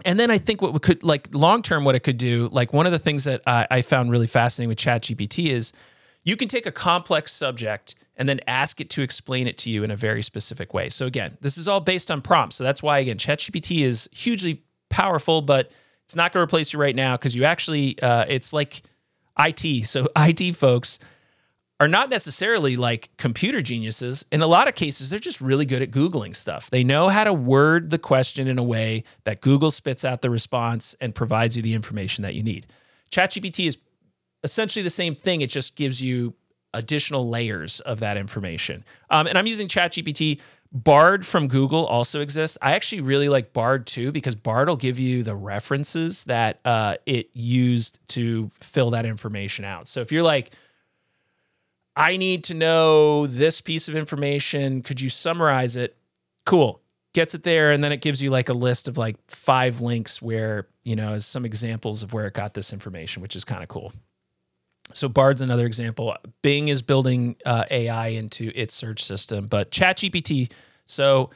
and 0.05 0.19
then 0.19 0.31
I 0.31 0.39
think 0.39 0.63
what 0.63 0.73
we 0.73 0.79
could 0.79 1.03
like 1.03 1.29
long 1.35 1.63
term, 1.63 1.85
what 1.85 1.95
it 1.95 2.01
could 2.01 2.17
do, 2.17 2.49
like 2.53 2.73
one 2.73 2.87
of 2.87 2.93
the 2.93 2.99
things 2.99 3.25
that 3.25 3.43
I, 3.47 3.67
I 3.71 3.83
found 3.83 4.11
really 4.11 4.27
fascinating 4.27 4.69
with 4.69 4.79
ChatGPT 4.79 5.51
is 5.51 5.73
you 6.25 6.37
can 6.37 6.49
take 6.49 6.67
a 6.67 6.73
complex 6.73 7.33
subject 7.33 7.95
and 8.17 8.29
then 8.29 8.41
ask 8.47 8.81
it 8.81 8.91
to 8.91 9.03
explain 9.03 9.47
it 9.47 9.57
to 9.59 9.71
you 9.71 9.83
in 9.83 9.91
a 9.91 9.97
very 9.97 10.23
specific 10.23 10.75
way. 10.75 10.89
So 10.89 11.07
again, 11.07 11.39
this 11.41 11.57
is 11.57 11.69
all 11.69 11.81
based 11.81 12.11
on 12.11 12.21
prompts. 12.21 12.57
So 12.57 12.65
that's 12.65 12.83
why 12.83 12.99
again, 12.99 13.17
ChatGPT 13.17 13.83
is 13.83 14.09
hugely 14.13 14.63
powerful, 14.91 15.41
but 15.41 15.71
it's 16.05 16.17
not 16.17 16.33
going 16.33 16.47
to 16.47 16.49
replace 16.49 16.73
you 16.73 16.81
right 16.81 16.95
now 16.95 17.17
because 17.17 17.35
you 17.35 17.45
actually 17.45 18.01
uh, 18.03 18.27
it's 18.29 18.53
like 18.53 18.83
IT. 19.39 19.87
So 19.87 20.09
IT 20.17 20.55
folks 20.57 20.99
are 21.81 21.89
not 21.89 22.11
necessarily 22.11 22.77
like 22.77 23.09
computer 23.17 23.63
geniuses. 23.63 24.27
In 24.31 24.43
a 24.43 24.47
lot 24.47 24.69
of 24.69 24.75
cases, 24.75 25.09
they're 25.09 25.19
just 25.19 25.41
really 25.41 25.65
good 25.65 25.81
at 25.81 25.91
Googling 25.91 26.37
stuff. 26.37 26.69
They 26.69 26.85
know 26.85 27.09
how 27.09 27.25
to 27.25 27.33
word 27.33 27.89
the 27.89 27.99
question 27.99 28.47
in 28.47 28.59
a 28.59 28.63
way 28.63 29.05
that 29.25 29.41
Google 29.41 29.71
spits 29.71 30.05
out 30.05 30.21
the 30.21 30.29
response 30.29 30.95
and 31.01 31.15
provides 31.15 31.57
you 31.57 31.63
the 31.63 31.73
information 31.73 32.21
that 32.23 32.35
you 32.35 32.43
need. 32.43 32.67
ChatGPT 33.11 33.67
is 33.67 33.79
essentially 34.43 34.83
the 34.83 34.91
same 34.91 35.15
thing. 35.15 35.41
It 35.41 35.51
just 35.51 35.77
gives 35.77 36.03
you 36.03 36.35
additional 36.73 37.29
layers 37.29 37.81
of 37.81 38.01
that 38.01 38.17
information. 38.17 38.85
Um, 39.11 39.27
and 39.27 39.37
I'm 39.37 39.47
using 39.47 39.69
ChatGPT. 39.69 40.41
Bard 40.73 41.27
from 41.27 41.49
Google 41.49 41.85
also 41.85 42.21
exists. 42.21 42.57
I 42.63 42.75
actually 42.75 43.01
really 43.01 43.29
like 43.29 43.53
Bard 43.53 43.89
too 43.89 44.13
because 44.13 44.37
Bard 44.37 44.69
will 44.69 44.77
give 44.77 45.01
you 45.01 45.25
the 45.25 45.35
references 45.35 46.25
that 46.27 46.61
uh, 46.65 46.95
it 47.07 47.31
used 47.33 47.99
to 48.11 48.53
fill 48.61 48.91
that 48.91 49.05
information 49.05 49.65
out. 49.65 49.89
So 49.89 50.01
if 50.01 50.13
you're 50.13 50.23
like, 50.23 50.53
I 51.97 52.17
need 52.17 52.45
to 52.45 52.55
know 52.55 53.27
this 53.27 53.61
piece 53.61 53.89
of 53.89 53.97
information. 53.97 54.83
Could 54.83 55.01
you 55.01 55.09
summarize 55.09 55.75
it? 55.75 55.97
Cool. 56.47 56.81
Gets 57.15 57.35
it 57.35 57.43
there. 57.43 57.73
And 57.73 57.83
then 57.83 57.91
it 57.91 58.01
gives 58.01 58.23
you 58.23 58.31
like 58.31 58.49
a 58.49 58.55
list 58.55 58.87
of 58.87 58.97
like 58.97 59.17
five 59.27 59.81
links 59.81 60.23
where, 60.23 60.69
you 60.85 60.95
know, 60.95 61.15
as 61.15 61.27
some 61.27 61.45
examples 61.45 62.05
of 62.05 62.13
where 62.13 62.29
it 62.29 62.35
got 62.35 62.55
this 62.55 62.73
information, 62.73 63.23
which 63.23 63.35
is 63.35 63.45
kind 63.45 63.65
of 63.65 63.69
cool. 63.69 63.93
So 64.93 65.09
Bard's 65.09 65.43
another 65.43 65.67
example. 65.67 66.15
Bing 66.43 66.69
is 66.69 66.83
building 66.83 67.37
uh, 67.45 67.65
AI 67.71 68.09
into 68.09 68.51
its 68.55 68.75
search 68.75 69.03
system, 69.03 69.47
but 69.47 69.71
ChatGPT. 69.71 70.51
So, 70.85 71.31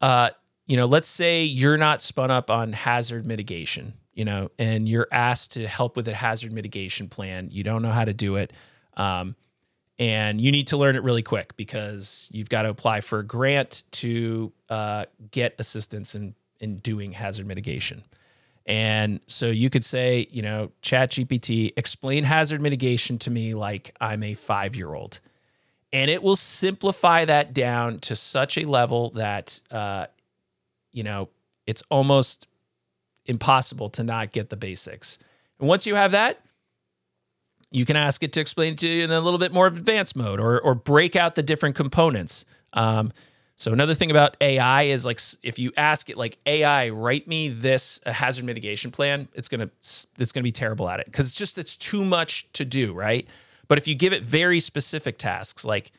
uh, 0.00 0.30
you 0.66 0.76
know, 0.76 0.86
let's 0.86 1.08
say 1.08 1.44
you're 1.44 1.76
not 1.76 2.00
spun 2.00 2.30
up 2.30 2.50
on 2.50 2.72
hazard 2.72 3.26
mitigation, 3.26 3.94
you 4.14 4.24
know, 4.24 4.50
and 4.58 4.88
you're 4.88 5.08
asked 5.12 5.52
to 5.52 5.66
help 5.66 5.96
with 5.96 6.08
a 6.08 6.14
hazard 6.14 6.52
mitigation 6.52 7.08
plan. 7.08 7.48
You 7.50 7.62
don't 7.62 7.82
know 7.82 7.90
how 7.90 8.04
to 8.04 8.14
do 8.14 8.36
it. 8.36 8.52
Um, 8.96 9.36
and 9.98 10.40
you 10.40 10.50
need 10.50 10.68
to 10.68 10.76
learn 10.76 10.96
it 10.96 11.02
really 11.02 11.22
quick 11.22 11.56
because 11.56 12.28
you've 12.32 12.48
got 12.48 12.62
to 12.62 12.68
apply 12.68 13.00
for 13.00 13.20
a 13.20 13.24
grant 13.24 13.84
to 13.92 14.52
uh, 14.68 15.04
get 15.30 15.54
assistance 15.58 16.14
in 16.14 16.34
in 16.60 16.76
doing 16.76 17.12
hazard 17.12 17.46
mitigation. 17.46 18.02
And 18.66 19.20
so 19.26 19.46
you 19.46 19.68
could 19.68 19.84
say, 19.84 20.26
you 20.30 20.42
know, 20.42 20.70
Chat 20.80 21.10
GPT, 21.10 21.72
explain 21.76 22.24
hazard 22.24 22.62
mitigation 22.62 23.18
to 23.18 23.30
me 23.30 23.54
like 23.54 23.94
I'm 24.00 24.22
a 24.22 24.34
five 24.34 24.74
year 24.74 24.94
old. 24.94 25.20
And 25.92 26.10
it 26.10 26.22
will 26.22 26.36
simplify 26.36 27.24
that 27.24 27.52
down 27.52 28.00
to 28.00 28.16
such 28.16 28.58
a 28.58 28.68
level 28.68 29.10
that, 29.10 29.60
uh, 29.70 30.06
you 30.92 31.02
know, 31.02 31.28
it's 31.66 31.82
almost 31.90 32.48
impossible 33.26 33.90
to 33.90 34.02
not 34.02 34.32
get 34.32 34.50
the 34.50 34.56
basics. 34.56 35.18
And 35.60 35.68
once 35.68 35.86
you 35.86 35.94
have 35.94 36.10
that, 36.12 36.40
you 37.70 37.84
can 37.84 37.96
ask 37.96 38.22
it 38.22 38.32
to 38.32 38.40
explain 38.40 38.72
it 38.72 38.78
to 38.78 38.88
you 38.88 39.04
in 39.04 39.10
a 39.10 39.20
little 39.20 39.38
bit 39.38 39.52
more 39.52 39.66
advanced 39.66 40.16
mode 40.16 40.40
or, 40.40 40.60
or 40.60 40.74
break 40.74 41.16
out 41.16 41.34
the 41.34 41.42
different 41.42 41.74
components. 41.76 42.44
Um, 42.72 43.12
so 43.56 43.72
another 43.72 43.94
thing 43.94 44.10
about 44.10 44.36
AI 44.40 44.84
is 44.84 45.06
like 45.06 45.20
if 45.42 45.58
you 45.58 45.72
ask 45.76 46.10
it 46.10 46.16
like 46.16 46.38
AI 46.44 46.88
write 46.88 47.28
me 47.28 47.48
this 47.48 48.00
a 48.04 48.12
hazard 48.12 48.44
mitigation 48.44 48.90
plan, 48.90 49.28
it's 49.34 49.48
gonna 49.48 49.70
it's 49.82 50.32
gonna 50.32 50.42
be 50.42 50.52
terrible 50.52 50.88
at 50.88 51.00
it 51.00 51.06
because 51.06 51.26
it's 51.26 51.36
just 51.36 51.56
it's 51.56 51.76
too 51.76 52.04
much 52.04 52.52
to 52.54 52.64
do, 52.64 52.92
right? 52.92 53.28
But 53.68 53.78
if 53.78 53.86
you 53.86 53.94
give 53.94 54.12
it 54.12 54.22
very 54.22 54.58
specific 54.60 55.18
tasks 55.18 55.64
like 55.64 55.92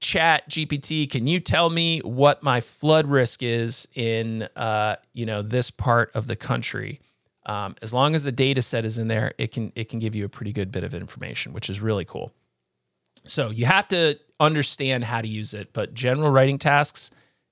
chat 0.00 0.48
GPT, 0.50 1.10
can 1.10 1.26
you 1.26 1.40
tell 1.40 1.70
me 1.70 2.00
what 2.00 2.42
my 2.42 2.60
flood 2.60 3.06
risk 3.06 3.42
is 3.42 3.88
in 3.94 4.42
uh, 4.54 4.96
you 5.14 5.24
know 5.24 5.40
this 5.40 5.70
part 5.70 6.10
of 6.14 6.26
the 6.26 6.36
country? 6.36 7.00
Um, 7.46 7.74
as 7.82 7.92
long 7.92 8.14
as 8.14 8.22
the 8.24 8.30
data 8.30 8.62
set 8.62 8.84
is 8.84 8.98
in 8.98 9.08
there, 9.08 9.32
it 9.38 9.52
can 9.52 9.72
it 9.74 9.88
can 9.88 10.00
give 10.00 10.14
you 10.14 10.26
a 10.26 10.28
pretty 10.28 10.52
good 10.52 10.70
bit 10.70 10.84
of 10.84 10.94
information, 10.94 11.54
which 11.54 11.70
is 11.70 11.80
really 11.80 12.04
cool. 12.04 12.30
So 13.24 13.50
you 13.50 13.66
have 13.66 13.88
to 13.88 14.18
understand 14.42 15.04
how 15.04 15.20
to 15.20 15.28
use 15.28 15.54
it, 15.54 15.72
but 15.72 15.94
general 15.94 16.30
writing 16.30 16.58
tasks, 16.58 17.10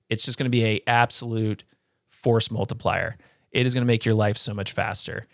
it's 0.09 0.25
just 0.25 0.37
going 0.37 0.45
to 0.45 0.49
be 0.49 0.65
a 0.65 0.81
absolute 0.87 1.63
force 2.07 2.51
multiplier. 2.51 3.17
It 3.51 3.65
is 3.65 3.73
going 3.73 3.83
to 3.83 3.87
make 3.87 4.05
your 4.05 4.15
life 4.15 4.37
so 4.37 4.53
much 4.53 4.73
faster. 4.73 5.25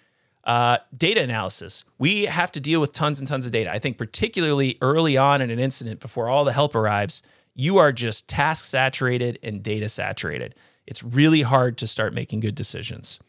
Uh, 0.43 0.77
data 0.95 1.21
analysis. 1.21 1.83
We 1.97 2.25
have 2.25 2.51
to 2.53 2.61
deal 2.61 2.79
with 2.79 2.93
tons 2.93 3.19
and 3.19 3.27
tons 3.27 3.45
of 3.45 3.51
data. 3.51 3.71
I 3.71 3.79
think 3.79 3.97
particularly 3.97 4.77
early 4.81 5.17
on 5.17 5.41
in 5.41 5.49
an 5.49 5.59
incident, 5.59 5.99
before 5.99 6.29
all 6.29 6.45
the 6.45 6.53
help 6.53 6.73
arrives, 6.73 7.21
you 7.53 7.77
are 7.77 7.91
just 7.91 8.29
task 8.29 8.63
saturated 8.63 9.39
and 9.43 9.61
data 9.61 9.89
saturated. 9.89 10.55
It's 10.85 11.03
really 11.03 11.41
hard 11.41 11.77
to 11.79 11.87
start 11.87 12.13
making 12.13 12.39
good 12.39 12.55
decisions. 12.55 13.19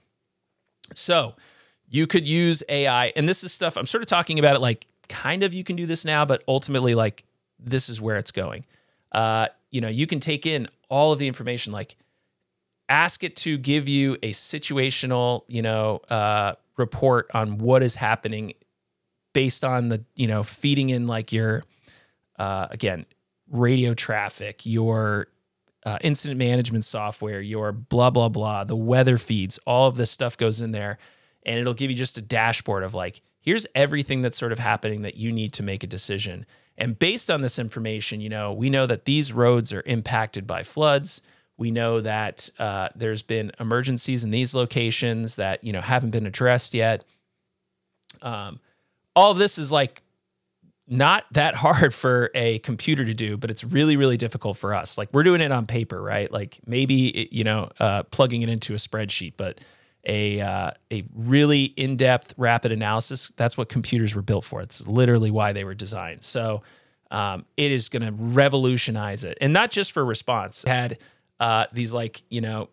So 0.95 1.35
you 1.89 2.07
could 2.07 2.27
use 2.27 2.63
AI, 2.69 3.07
and 3.17 3.29
this 3.29 3.43
is 3.43 3.53
stuff 3.53 3.77
I'm 3.77 3.87
sort 3.87 4.03
of 4.03 4.07
talking 4.07 4.39
about 4.39 4.55
it 4.55 4.61
like 4.61 4.87
kind 5.09 5.43
of 5.43 5.53
you 5.53 5.65
can 5.65 5.75
do 5.75 5.87
this 5.87 6.05
now, 6.05 6.25
but 6.25 6.45
ultimately, 6.47 6.95
like 6.95 7.25
this 7.59 7.89
is 7.89 8.01
where 8.01 8.17
it's 8.17 8.31
going. 8.31 8.65
Uh, 9.13 9.49
you 9.71 9.81
know, 9.81 9.89
you 9.89 10.07
can 10.07 10.21
take 10.21 10.47
in 10.47 10.69
all 10.89 11.13
of 11.13 11.19
the 11.19 11.27
information, 11.27 11.73
like 11.73 11.97
ask 12.89 13.23
it 13.23 13.37
to 13.37 13.59
give 13.59 13.89
you 13.89 14.15
a 14.23 14.33
situational, 14.33 15.43
you 15.49 15.63
know, 15.63 15.97
uh, 16.09 16.55
report 16.77 17.31
on 17.35 17.59
what 17.59 17.83
is 17.83 17.97
happening 17.97 18.53
based 19.33 19.65
on 19.65 19.89
the, 19.89 20.05
you 20.17 20.27
know, 20.27 20.43
feeding 20.43 20.91
in 20.91 21.07
like 21.07 21.33
your, 21.33 21.63
uh, 22.39 22.69
again, 22.71 23.05
radio 23.51 23.95
traffic, 23.95 24.65
your 24.65 25.29
uh, 25.85 25.99
incident 26.01 26.39
management 26.39 26.85
software, 26.85 27.41
your 27.41 27.73
blah, 27.73 28.11
blah, 28.11 28.29
blah, 28.29 28.65
the 28.65 28.77
weather 28.77 29.19
feeds, 29.19 29.59
all 29.67 29.89
of 29.89 29.97
this 29.97 30.11
stuff 30.11 30.37
goes 30.37 30.61
in 30.61 30.73
there. 30.73 30.99
And 31.47 31.59
it'll 31.59 31.75
give 31.75 31.91
you 31.91 31.97
just 31.97 32.19
a 32.19 32.23
dashboard 32.23 32.83
of 32.83 32.95
like, 32.95 33.23
here's 33.41 33.67
everything 33.75 34.23
that's 34.23 34.37
sort 34.37 34.53
of 34.53 34.59
happening 34.59 35.03
that 35.03 35.17
you 35.17 35.33
need 35.33 35.53
to 35.55 35.63
make 35.63 35.83
a 35.83 35.87
decision. 35.87 36.45
And 36.79 36.99
based 36.99 37.31
on 37.31 37.41
this 37.41 37.59
information, 37.59 38.21
you 38.21 38.29
know, 38.29 38.53
we 38.53 38.71
know 38.71 38.87
that 38.87 39.05
these 39.05 39.33
roads 39.33 39.73
are 39.73 39.83
impacted 39.85 40.47
by 40.47 40.63
floods. 40.63 41.21
We 41.57 41.73
know 41.73 42.01
that 42.01 42.49
uh, 42.59 42.89
there's 42.95 43.23
been 43.23 43.51
emergencies 43.59 44.23
in 44.23 44.31
these 44.31 44.55
locations 44.55 45.37
that 45.37 45.63
you 45.65 45.73
know 45.73 45.81
haven't 45.81 46.11
been 46.11 46.25
addressed 46.25 46.73
yet. 46.73 47.05
Um, 48.23 48.61
all 49.17 49.35
this 49.35 49.59
is 49.59 49.73
like 49.73 50.03
not 50.87 51.25
that 51.33 51.57
hard 51.57 51.93
for 52.03 52.31
a 52.35 52.61
computer 52.61 53.05
to 53.05 53.15
do, 53.15 53.37
but 53.37 53.51
it's 53.51 53.65
really, 53.65 53.97
really 53.97 54.17
difficult 54.17 54.57
for 54.57 54.75
us. 54.75 54.97
Like 54.97 55.09
we're 55.13 55.25
doing 55.25 55.41
it 55.41 55.51
on 55.51 55.67
paper, 55.67 56.01
right? 56.01 56.31
Like 56.31 56.59
maybe 56.65 57.09
it, 57.09 57.33
you 57.33 57.43
know, 57.43 57.71
uh, 57.81 58.05
plugging 58.05 58.43
it 58.43 58.49
into 58.49 58.73
a 58.75 58.77
spreadsheet, 58.77 59.35
but 59.37 59.61
a 60.09 60.41
uh, 60.41 60.71
a 60.91 61.05
really 61.15 61.65
in 61.65 61.97
depth 61.97 62.35
rapid 62.37 62.73
analysis. 62.73 63.31
That's 63.37 63.57
what 63.57 63.69
computers 63.69 64.15
were 64.15 64.23
built 64.23 64.45
for. 64.45 64.61
It's 64.63 64.87
literally 64.87 65.31
why 65.31 65.53
they 65.53 65.65
were 65.65 65.75
designed. 65.75 66.25
So 66.25 66.63
um, 67.11 67.45
it 67.57 67.71
is 67.71 67.89
going 67.89 68.03
to 68.03 68.13
revolutionize 68.13 69.23
it, 69.23 69.39
and 69.41 69.53
not 69.53 69.71
just 69.71 69.93
for 69.93 70.05
response. 70.05 70.65
It 70.65 70.69
had 70.71 70.99
uh, 71.39 71.67
these 71.73 71.93
like 71.93 72.23
you 72.31 72.41
know 72.41 72.71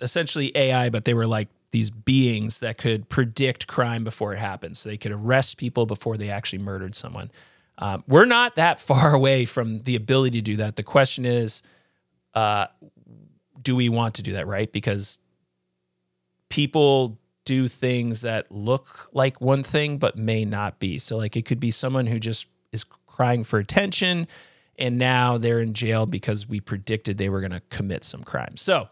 essentially 0.00 0.52
AI, 0.54 0.90
but 0.90 1.04
they 1.04 1.14
were 1.14 1.26
like 1.26 1.48
these 1.70 1.90
beings 1.90 2.60
that 2.60 2.78
could 2.78 3.08
predict 3.08 3.66
crime 3.66 4.04
before 4.04 4.32
it 4.32 4.38
happens. 4.38 4.78
So 4.78 4.90
they 4.90 4.96
could 4.96 5.10
arrest 5.10 5.56
people 5.56 5.86
before 5.86 6.16
they 6.16 6.28
actually 6.30 6.60
murdered 6.60 6.94
someone. 6.94 7.32
Um, 7.78 8.04
we're 8.06 8.26
not 8.26 8.54
that 8.56 8.78
far 8.90 9.12
away 9.12 9.44
from 9.44 9.80
the 9.80 9.96
ability 9.96 10.38
to 10.38 10.44
do 10.44 10.56
that. 10.58 10.76
The 10.76 10.84
question 10.84 11.24
is, 11.24 11.62
uh, 12.34 12.66
do 13.60 13.74
we 13.74 13.88
want 13.88 14.14
to 14.14 14.22
do 14.22 14.34
that, 14.34 14.46
right? 14.46 14.70
Because 14.70 15.18
people 16.54 17.18
do 17.44 17.66
things 17.66 18.20
that 18.20 18.48
look 18.52 19.10
like 19.12 19.40
one 19.40 19.64
thing 19.64 19.98
but 19.98 20.16
may 20.16 20.44
not 20.44 20.78
be. 20.78 21.00
So, 21.00 21.16
like, 21.16 21.36
it 21.36 21.44
could 21.44 21.58
be 21.58 21.72
someone 21.72 22.06
who 22.06 22.20
just 22.20 22.46
is 22.70 22.84
crying 22.84 23.42
for 23.42 23.58
attention 23.58 24.28
and 24.78 24.96
now 24.96 25.36
they're 25.36 25.60
in 25.60 25.74
jail 25.74 26.06
because 26.06 26.48
we 26.48 26.60
predicted 26.60 27.18
they 27.18 27.28
were 27.28 27.40
going 27.40 27.52
to 27.52 27.62
commit 27.70 28.04
some 28.04 28.22
crime. 28.22 28.56
So, 28.56 28.88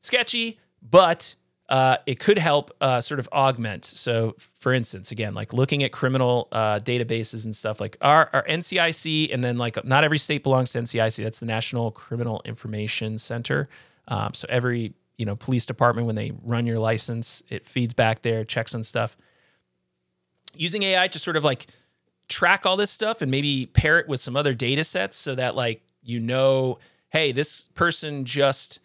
sketchy, 0.00 0.60
but 0.82 1.34
uh, 1.70 1.96
it 2.04 2.18
could 2.18 2.38
help 2.38 2.70
uh, 2.82 3.00
sort 3.00 3.20
of 3.20 3.28
augment. 3.32 3.86
So, 3.86 4.36
for 4.38 4.74
instance, 4.74 5.10
again, 5.10 5.32
like 5.32 5.54
looking 5.54 5.82
at 5.84 5.90
criminal 5.90 6.48
uh, 6.52 6.78
databases 6.78 7.46
and 7.46 7.56
stuff 7.56 7.80
like 7.80 7.96
our, 8.02 8.28
our 8.34 8.44
NCIC, 8.44 9.32
and 9.32 9.42
then 9.42 9.56
like 9.56 9.82
not 9.82 10.04
every 10.04 10.18
state 10.18 10.42
belongs 10.42 10.72
to 10.72 10.80
NCIC. 10.80 11.24
That's 11.24 11.40
the 11.40 11.46
National 11.46 11.90
Criminal 11.90 12.42
Information 12.44 13.16
Center. 13.16 13.70
Um, 14.08 14.34
so 14.34 14.46
every 14.50 14.92
you 15.18 15.26
know 15.26 15.36
police 15.36 15.66
department, 15.66 16.06
when 16.06 16.16
they 16.16 16.32
run 16.42 16.66
your 16.66 16.78
license, 16.78 17.42
it 17.50 17.66
feeds 17.66 17.92
back 17.92 18.22
there, 18.22 18.44
checks 18.44 18.74
on 18.74 18.82
stuff. 18.82 19.16
Using 20.54 20.82
AI 20.82 21.08
to 21.08 21.18
sort 21.18 21.36
of 21.36 21.44
like 21.44 21.66
track 22.28 22.64
all 22.64 22.76
this 22.76 22.90
stuff 22.90 23.20
and 23.20 23.30
maybe 23.30 23.66
pair 23.66 23.98
it 23.98 24.08
with 24.08 24.20
some 24.20 24.36
other 24.36 24.54
data 24.54 24.84
sets 24.84 25.16
so 25.16 25.34
that 25.34 25.54
like 25.54 25.82
you 26.02 26.20
know, 26.20 26.78
hey, 27.10 27.32
this 27.32 27.66
person 27.74 28.24
just 28.24 28.80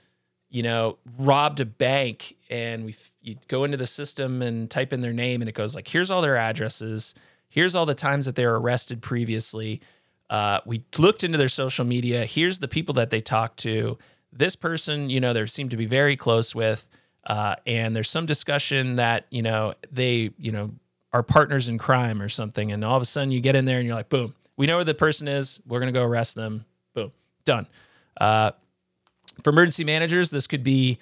you 0.54 0.62
know, 0.62 1.00
robbed 1.18 1.60
a 1.60 1.66
bank 1.66 2.36
and 2.48 2.86
we 2.86 2.96
you 3.24 3.36
go 3.48 3.64
into 3.64 3.76
the 3.76 3.88
system 3.88 4.44
and 4.44 4.70
type 4.70 4.94
in 4.94 5.02
their 5.02 5.12
name 5.12 5.42
and 5.42 5.50
it 5.50 5.56
goes 5.56 5.74
like, 5.74 5.88
here's 5.88 6.12
all 6.12 6.22
their 6.22 6.38
addresses, 6.38 7.16
here's 7.50 7.74
all 7.74 7.88
the 7.88 7.96
times 7.96 8.28
that 8.28 8.36
they 8.36 8.46
were 8.46 8.60
arrested 8.60 9.02
previously. 9.02 9.82
Uh, 10.30 10.60
we 10.64 10.86
looked 10.98 11.24
into 11.24 11.40
their 11.40 11.48
social 11.48 11.86
media. 11.86 12.26
Here's 12.26 12.60
the 12.60 12.68
people 12.68 12.94
that 12.94 13.10
they 13.10 13.20
talked 13.20 13.58
to. 13.60 13.98
This 14.36 14.56
person, 14.56 15.10
you 15.10 15.20
know, 15.20 15.34
they 15.34 15.46
seem 15.46 15.70
to 15.70 15.78
be 15.78 15.86
very 15.86 16.16
close 16.16 16.56
with, 16.56 16.88
uh, 17.26 17.56
and 17.66 17.96
there's 17.96 18.10
some 18.10 18.26
discussion 18.26 18.98
that 18.98 19.28
you 19.30 19.42
know 19.42 19.74
they, 19.92 20.32
you 20.38 20.52
know, 20.52 20.72
are 21.12 21.24
partners 21.24 21.70
in 21.70 21.78
crime 21.78 22.22
or 22.22 22.30
something. 22.30 22.72
And 22.72 22.84
all 22.84 22.96
of 22.96 23.02
a 23.02 23.06
sudden, 23.06 23.32
you 23.32 23.42
get 23.42 23.56
in 23.56 23.66
there 23.66 23.78
and 23.78 23.88
you're 23.88 23.96
like, 23.96 24.10
boom, 24.10 24.34
we 24.58 24.66
know 24.66 24.76
where 24.76 24.84
the 24.84 24.94
person 24.94 25.28
is. 25.28 25.60
We're 25.66 25.80
gonna 25.80 25.92
go 25.92 26.04
arrest 26.04 26.36
them. 26.36 26.66
Boom, 26.94 27.12
done. 27.46 27.68
Uh, 28.20 28.52
for 29.44 29.52
emergency 29.52 29.84
managers, 29.84 30.32
this 30.32 30.48
could 30.48 30.64
be 30.64 31.00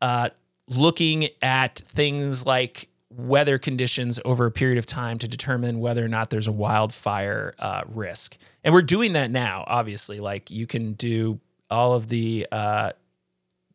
uh, 0.00 0.30
looking 0.68 1.28
at 1.40 1.78
things 1.78 2.46
like 2.46 2.88
weather 3.10 3.58
conditions 3.58 4.18
over 4.24 4.46
a 4.46 4.50
period 4.50 4.78
of 4.78 4.86
time 4.86 5.18
to 5.18 5.28
determine 5.28 5.80
whether 5.80 6.04
or 6.04 6.08
not 6.08 6.30
there's 6.30 6.48
a 6.48 6.52
wildfire 6.52 7.54
uh, 7.58 7.82
risk. 7.88 8.36
And 8.64 8.72
we're 8.72 8.82
doing 8.82 9.12
that 9.14 9.30
now, 9.30 9.64
obviously. 9.66 10.18
Like 10.20 10.50
you 10.50 10.66
can 10.66 10.94
do 10.94 11.40
all 11.72 11.94
of 11.94 12.08
the, 12.08 12.46
uh, 12.52 12.92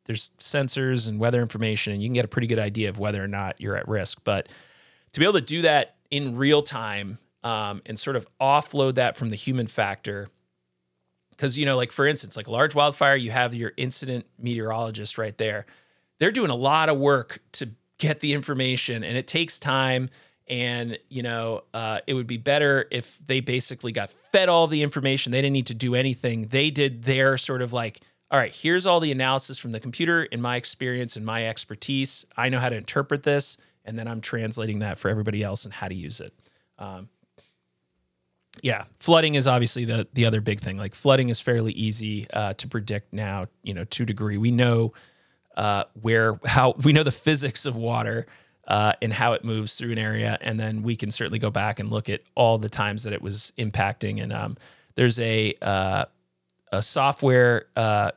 there's 0.05 0.31
sensors 0.39 1.09
and 1.09 1.19
weather 1.19 1.41
information, 1.41 1.93
and 1.93 2.01
you 2.01 2.07
can 2.07 2.13
get 2.13 2.25
a 2.25 2.29
pretty 2.29 2.47
good 2.47 2.59
idea 2.59 2.89
of 2.89 2.99
whether 2.99 3.21
or 3.21 3.27
not 3.27 3.59
you're 3.59 3.75
at 3.75 3.87
risk. 3.87 4.21
But 4.23 4.47
to 5.11 5.19
be 5.19 5.25
able 5.25 5.39
to 5.39 5.41
do 5.41 5.63
that 5.63 5.95
in 6.09 6.37
real 6.37 6.61
time 6.61 7.17
um, 7.43 7.81
and 7.85 7.97
sort 7.97 8.15
of 8.15 8.27
offload 8.39 8.95
that 8.95 9.15
from 9.15 9.29
the 9.29 9.35
human 9.35 9.67
factor 9.67 10.27
because 11.31 11.57
you 11.57 11.65
know 11.65 11.75
like 11.75 11.91
for 11.91 12.05
instance 12.07 12.35
like 12.35 12.47
a 12.47 12.51
large 12.51 12.73
wildfire 12.73 13.15
you 13.15 13.31
have 13.31 13.53
your 13.53 13.71
incident 13.77 14.25
meteorologist 14.39 15.17
right 15.17 15.37
there 15.37 15.65
they're 16.19 16.31
doing 16.31 16.49
a 16.49 16.55
lot 16.55 16.89
of 16.89 16.97
work 16.97 17.39
to 17.51 17.69
get 17.99 18.19
the 18.21 18.33
information 18.33 19.03
and 19.03 19.17
it 19.17 19.27
takes 19.27 19.59
time 19.59 20.09
and 20.49 20.97
you 21.09 21.23
know 21.23 21.63
uh, 21.73 21.99
it 22.07 22.13
would 22.13 22.27
be 22.27 22.37
better 22.37 22.87
if 22.91 23.17
they 23.25 23.39
basically 23.39 23.91
got 23.91 24.09
fed 24.09 24.49
all 24.49 24.67
the 24.67 24.81
information 24.81 25.31
they 25.31 25.41
didn't 25.41 25.53
need 25.53 25.67
to 25.67 25.73
do 25.73 25.95
anything 25.95 26.47
they 26.47 26.69
did 26.69 27.03
their 27.03 27.37
sort 27.37 27.61
of 27.61 27.73
like 27.73 28.01
all 28.31 28.39
right 28.39 28.55
here's 28.55 28.85
all 28.85 28.99
the 28.99 29.11
analysis 29.11 29.59
from 29.59 29.71
the 29.71 29.79
computer 29.79 30.23
in 30.23 30.41
my 30.41 30.55
experience 30.55 31.15
and 31.15 31.25
my 31.25 31.45
expertise 31.47 32.25
i 32.35 32.49
know 32.49 32.59
how 32.59 32.69
to 32.69 32.75
interpret 32.75 33.23
this 33.23 33.57
and 33.85 33.97
then 33.97 34.07
i'm 34.07 34.21
translating 34.21 34.79
that 34.79 34.97
for 34.97 35.09
everybody 35.09 35.43
else 35.43 35.65
and 35.65 35.73
how 35.73 35.87
to 35.87 35.95
use 35.95 36.19
it 36.19 36.33
um, 36.79 37.09
yeah, 38.61 38.85
flooding 38.95 39.35
is 39.35 39.47
obviously 39.47 39.85
the 39.85 40.07
the 40.13 40.25
other 40.25 40.41
big 40.41 40.59
thing. 40.59 40.77
Like 40.77 40.95
flooding 40.95 41.29
is 41.29 41.39
fairly 41.39 41.73
easy 41.73 42.27
uh, 42.31 42.53
to 42.53 42.67
predict 42.67 43.13
now. 43.13 43.47
You 43.63 43.73
know, 43.73 43.83
to 43.85 44.05
degree, 44.05 44.37
we 44.37 44.51
know 44.51 44.93
uh, 45.55 45.85
where 46.01 46.39
how 46.45 46.75
we 46.83 46.93
know 46.93 47.03
the 47.03 47.11
physics 47.11 47.65
of 47.65 47.75
water 47.75 48.27
uh, 48.67 48.91
and 49.01 49.13
how 49.13 49.33
it 49.33 49.43
moves 49.43 49.75
through 49.75 49.93
an 49.93 49.97
area, 49.97 50.37
and 50.41 50.59
then 50.59 50.83
we 50.83 50.95
can 50.95 51.09
certainly 51.09 51.39
go 51.39 51.49
back 51.49 51.79
and 51.79 51.89
look 51.89 52.09
at 52.09 52.21
all 52.35 52.57
the 52.57 52.69
times 52.69 53.03
that 53.03 53.13
it 53.13 53.21
was 53.21 53.53
impacting. 53.57 54.21
And 54.21 54.33
um, 54.33 54.57
there's 54.95 55.19
a 55.19 55.55
uh, 55.61 56.05
a 56.71 56.81
software, 56.81 57.65
uh, 57.75 58.11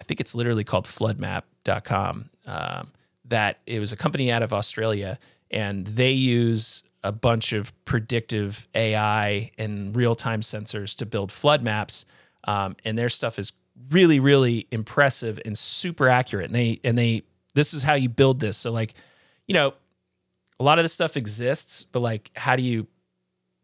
I 0.00 0.04
think 0.04 0.20
it's 0.20 0.34
literally 0.34 0.64
called 0.64 0.86
FloodMapp.com. 0.86 2.30
Um, 2.46 2.92
that 3.26 3.60
it 3.66 3.78
was 3.78 3.92
a 3.92 3.96
company 3.96 4.30
out 4.32 4.42
of 4.42 4.52
Australia, 4.52 5.18
and 5.50 5.86
they 5.86 6.12
use 6.12 6.84
a 7.04 7.12
bunch 7.12 7.52
of 7.52 7.72
predictive 7.84 8.68
AI 8.74 9.50
and 9.58 9.94
real 9.96 10.14
time 10.14 10.40
sensors 10.40 10.96
to 10.96 11.06
build 11.06 11.32
flood 11.32 11.62
maps. 11.62 12.04
Um, 12.44 12.76
and 12.84 12.96
their 12.98 13.08
stuff 13.08 13.38
is 13.38 13.52
really, 13.90 14.20
really 14.20 14.66
impressive 14.70 15.40
and 15.44 15.56
super 15.56 16.08
accurate. 16.08 16.46
And 16.46 16.54
they, 16.54 16.80
and 16.84 16.96
they, 16.96 17.22
this 17.54 17.74
is 17.74 17.82
how 17.82 17.94
you 17.94 18.08
build 18.08 18.40
this. 18.40 18.56
So, 18.56 18.70
like, 18.70 18.94
you 19.46 19.54
know, 19.54 19.74
a 20.62 20.64
lot 20.64 20.78
of 20.78 20.84
this 20.84 20.92
stuff 20.92 21.16
exists, 21.16 21.84
but 21.90 22.00
like, 22.00 22.30
how 22.36 22.54
do 22.54 22.62
you 22.62 22.86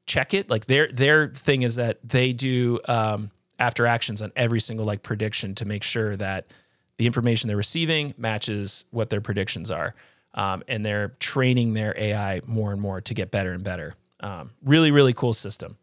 check 0.07 0.35
it? 0.35 0.51
Like, 0.51 0.67
their, 0.67 0.89
their 0.89 1.29
thing 1.29 1.63
is 1.63 1.77
that 1.77 2.01
they 2.03 2.33
do 2.33 2.81
um, 2.89 3.31
after 3.61 3.87
actions 3.87 4.21
on 4.21 4.33
every 4.35 4.59
single 4.59 4.85
like 4.85 5.05
prediction 5.05 5.55
to 5.57 5.65
make 5.65 5.85
sure 5.85 6.17
that 6.17 6.53
the 6.97 7.07
information 7.07 7.47
they're 7.47 7.57
receiving 7.57 8.15
matches 8.19 8.85
what 8.91 9.11
their 9.11 9.21
predictions 9.21 9.71
are 9.71 9.95
um, 10.35 10.65
and 10.67 10.85
they're 10.85 11.11
training 11.21 11.75
their 11.75 11.95
AI 11.97 12.41
more 12.47 12.73
and 12.73 12.81
more 12.81 13.01
to 13.01 13.15
get 13.15 13.31
better 13.31 13.53
and 13.53 13.63
better. 13.63 13.95
Um, 14.19 14.51
really, 14.65 14.91
really 14.91 15.13
cool 15.13 15.33
system. 15.33 15.77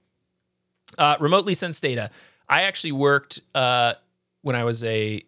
Uh, 0.98 1.16
remotely 1.22 1.54
sense 1.54 1.80
data. 1.80 2.10
I 2.50 2.64
actually 2.64 2.92
worked 2.92 3.42
uh, 3.56 3.94
when 4.42 4.58
I 4.58 4.66
was 4.66 4.84
a 4.84 5.24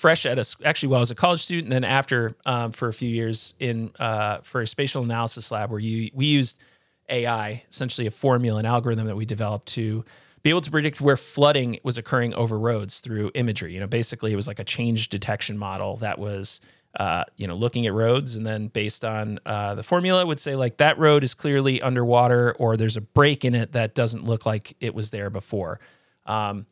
fresh 0.00 0.24
at 0.24 0.38
a 0.38 0.56
actually 0.64 0.88
while 0.88 0.98
I 0.98 1.00
was 1.00 1.10
a 1.10 1.14
college 1.14 1.42
student, 1.42 1.66
and 1.66 1.72
then 1.72 1.84
after 1.84 2.34
um, 2.46 2.72
for 2.72 2.88
a 2.88 2.92
few 2.92 3.08
years 3.08 3.52
in 3.58 3.92
uh, 3.98 4.38
for 4.38 4.62
a 4.62 4.66
spatial 4.66 5.02
analysis 5.02 5.52
lab 5.52 5.70
where 5.70 5.78
you 5.78 6.10
we 6.14 6.24
used 6.26 6.62
AI, 7.10 7.64
essentially 7.70 8.06
a 8.06 8.10
formula, 8.10 8.58
an 8.60 8.66
algorithm 8.66 9.06
that 9.06 9.16
we 9.16 9.26
developed 9.26 9.66
to 9.74 10.04
be 10.42 10.48
able 10.48 10.62
to 10.62 10.70
predict 10.70 11.02
where 11.02 11.18
flooding 11.18 11.78
was 11.84 11.98
occurring 11.98 12.32
over 12.32 12.58
roads 12.58 13.00
through 13.00 13.30
imagery. 13.34 13.74
You 13.74 13.80
know, 13.80 13.86
basically 13.86 14.32
it 14.32 14.36
was 14.36 14.48
like 14.48 14.58
a 14.58 14.64
change 14.64 15.10
detection 15.10 15.58
model 15.58 15.96
that 15.96 16.18
was 16.18 16.62
uh, 16.98 17.24
you 17.36 17.46
know, 17.46 17.54
looking 17.54 17.86
at 17.86 17.92
roads 17.92 18.34
and 18.34 18.44
then 18.44 18.66
based 18.68 19.04
on 19.04 19.38
uh, 19.46 19.74
the 19.76 19.82
formula 19.82 20.26
would 20.26 20.40
say 20.40 20.56
like 20.56 20.78
that 20.78 20.98
road 20.98 21.22
is 21.22 21.34
clearly 21.34 21.80
underwater 21.80 22.52
or 22.58 22.76
there's 22.76 22.96
a 22.96 23.00
break 23.00 23.44
in 23.44 23.54
it 23.54 23.72
that 23.72 23.94
doesn't 23.94 24.24
look 24.24 24.44
like 24.44 24.76
it 24.80 24.92
was 24.94 25.10
there 25.10 25.30
before. 25.30 25.78
Um, 26.26 26.66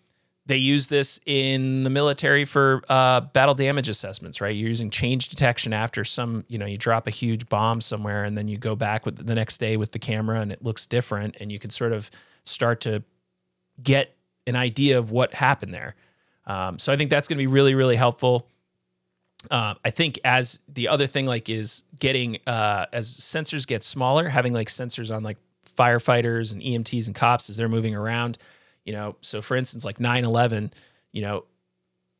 they 0.48 0.56
use 0.56 0.88
this 0.88 1.20
in 1.26 1.84
the 1.84 1.90
military 1.90 2.46
for 2.46 2.82
uh, 2.88 3.20
battle 3.20 3.54
damage 3.54 3.90
assessments, 3.90 4.40
right? 4.40 4.56
You're 4.56 4.70
using 4.70 4.88
change 4.88 5.28
detection 5.28 5.74
after 5.74 6.04
some, 6.04 6.44
you 6.48 6.56
know, 6.56 6.64
you 6.64 6.78
drop 6.78 7.06
a 7.06 7.10
huge 7.10 7.50
bomb 7.50 7.82
somewhere 7.82 8.24
and 8.24 8.36
then 8.36 8.48
you 8.48 8.56
go 8.56 8.74
back 8.74 9.04
with 9.04 9.26
the 9.26 9.34
next 9.34 9.58
day 9.58 9.76
with 9.76 9.92
the 9.92 9.98
camera 9.98 10.40
and 10.40 10.50
it 10.50 10.64
looks 10.64 10.86
different 10.86 11.36
and 11.38 11.52
you 11.52 11.58
can 11.58 11.68
sort 11.68 11.92
of 11.92 12.10
start 12.44 12.80
to 12.80 13.04
get 13.82 14.16
an 14.46 14.56
idea 14.56 14.96
of 14.96 15.10
what 15.10 15.34
happened 15.34 15.74
there. 15.74 15.94
Um, 16.46 16.78
so 16.78 16.94
I 16.94 16.96
think 16.96 17.10
that's 17.10 17.28
going 17.28 17.36
to 17.36 17.42
be 17.42 17.46
really, 17.46 17.74
really 17.74 17.96
helpful. 17.96 18.48
Uh, 19.50 19.74
I 19.84 19.90
think 19.90 20.18
as 20.24 20.60
the 20.66 20.88
other 20.88 21.06
thing 21.06 21.26
like 21.26 21.50
is 21.50 21.84
getting 22.00 22.38
uh, 22.46 22.86
as 22.90 23.06
sensors 23.06 23.66
get 23.66 23.82
smaller, 23.82 24.30
having 24.30 24.54
like 24.54 24.68
sensors 24.68 25.14
on 25.14 25.22
like 25.22 25.36
firefighters 25.76 26.54
and 26.54 26.62
EMTs 26.62 27.06
and 27.06 27.14
cops 27.14 27.50
as 27.50 27.58
they're 27.58 27.68
moving 27.68 27.94
around, 27.94 28.38
you 28.88 28.94
know. 28.94 29.16
So 29.20 29.42
for 29.42 29.54
instance, 29.54 29.84
like 29.84 29.98
9/11, 29.98 30.72
you 31.12 31.20
know, 31.20 31.44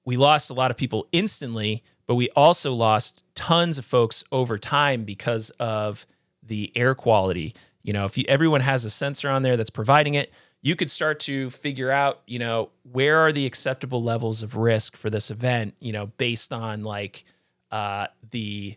we 0.05 0.19
lost 0.19 0.51
a 0.51 0.55
lot 0.55 0.71
of 0.71 0.77
people 0.77 1.09
instantly, 1.13 1.83
but 2.07 2.15
we 2.15 2.29
also 2.37 2.75
lost 2.75 3.25
tons 3.35 3.79
of 3.79 3.87
folks 3.87 4.23
over 4.31 4.59
time 4.59 5.05
because 5.05 5.49
of 5.59 6.07
the 6.43 6.71
air 6.77 6.95
quality. 6.95 7.55
You 7.83 7.95
know, 7.95 8.05
if 8.05 8.19
you, 8.19 8.25
everyone 8.29 8.61
has 8.61 8.85
a 8.85 8.91
sensor 8.91 9.31
on 9.31 9.41
there 9.41 9.57
that's 9.57 9.71
providing 9.71 10.13
it, 10.13 10.31
you 10.61 10.77
could 10.77 10.91
start 10.91 11.21
to 11.21 11.49
figure 11.49 11.91
out, 11.91 12.21
you 12.27 12.39
know, 12.39 12.69
where 12.83 13.17
are 13.17 13.33
the 13.33 13.47
acceptable 13.47 14.03
levels 14.03 14.43
of 14.43 14.55
risk 14.55 14.95
for 14.95 15.09
this 15.09 15.31
event, 15.31 15.75
you 15.81 15.93
know, 15.93 16.07
based 16.19 16.53
on 16.53 16.85
like 16.85 17.25
uh, 17.71 18.09
the 18.31 18.77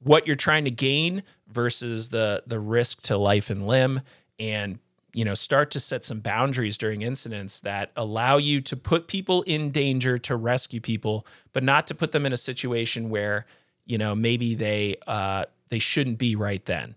what 0.00 0.26
you're 0.26 0.34
trying 0.34 0.64
to 0.64 0.72
gain 0.72 1.22
versus 1.46 2.08
the 2.08 2.42
the 2.48 2.58
risk 2.58 3.02
to 3.02 3.16
life 3.16 3.48
and 3.48 3.64
limb, 3.64 4.00
and 4.40 4.80
you 5.12 5.24
know, 5.24 5.34
start 5.34 5.70
to 5.72 5.80
set 5.80 6.04
some 6.04 6.20
boundaries 6.20 6.76
during 6.76 7.02
incidents 7.02 7.60
that 7.60 7.90
allow 7.96 8.36
you 8.36 8.60
to 8.60 8.76
put 8.76 9.08
people 9.08 9.42
in 9.42 9.70
danger 9.70 10.18
to 10.18 10.36
rescue 10.36 10.80
people, 10.80 11.26
but 11.52 11.62
not 11.62 11.86
to 11.86 11.94
put 11.94 12.12
them 12.12 12.26
in 12.26 12.32
a 12.32 12.36
situation 12.36 13.10
where 13.10 13.46
you 13.86 13.98
know 13.98 14.14
maybe 14.14 14.54
they 14.54 14.96
uh, 15.06 15.44
they 15.70 15.78
shouldn't 15.78 16.18
be 16.18 16.36
right 16.36 16.64
then. 16.66 16.94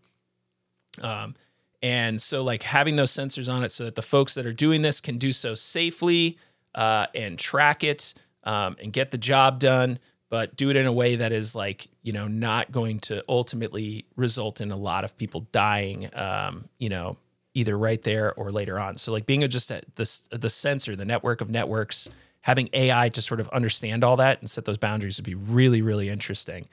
Um, 1.01 1.35
and 1.81 2.21
so, 2.21 2.43
like 2.43 2.63
having 2.63 2.95
those 2.95 3.11
sensors 3.11 3.51
on 3.51 3.63
it 3.63 3.71
so 3.71 3.85
that 3.85 3.95
the 3.95 4.01
folks 4.01 4.35
that 4.35 4.45
are 4.45 4.53
doing 4.53 4.81
this 4.81 5.01
can 5.01 5.17
do 5.17 5.31
so 5.31 5.53
safely 5.53 6.37
uh, 6.75 7.07
and 7.15 7.39
track 7.39 7.83
it 7.83 8.13
um, 8.43 8.75
and 8.81 8.93
get 8.93 9.11
the 9.11 9.17
job 9.17 9.59
done, 9.59 9.99
but 10.29 10.55
do 10.55 10.69
it 10.69 10.75
in 10.75 10.85
a 10.85 10.93
way 10.93 11.15
that 11.15 11.31
is 11.31 11.55
like, 11.55 11.87
you 12.03 12.13
know, 12.13 12.27
not 12.27 12.71
going 12.71 12.99
to 12.99 13.23
ultimately 13.27 14.05
result 14.15 14.61
in 14.61 14.71
a 14.71 14.75
lot 14.75 15.03
of 15.03 15.17
people 15.17 15.47
dying, 15.51 16.09
um, 16.15 16.65
you 16.77 16.89
know, 16.89 17.17
either 17.53 17.77
right 17.77 18.01
there 18.03 18.33
or 18.33 18.51
later 18.51 18.79
on. 18.79 18.97
So, 18.97 19.11
like 19.11 19.25
being 19.25 19.43
a, 19.43 19.47
just 19.47 19.71
a, 19.71 19.81
the, 19.95 20.37
the 20.37 20.49
sensor, 20.49 20.95
the 20.95 21.05
network 21.05 21.41
of 21.41 21.49
networks, 21.49 22.09
having 22.41 22.69
AI 22.73 23.09
to 23.09 23.21
sort 23.21 23.39
of 23.39 23.49
understand 23.49 24.03
all 24.03 24.17
that 24.17 24.39
and 24.39 24.49
set 24.49 24.65
those 24.65 24.77
boundaries 24.77 25.17
would 25.17 25.25
be 25.25 25.35
really, 25.35 25.81
really 25.81 26.09
interesting. 26.09 26.67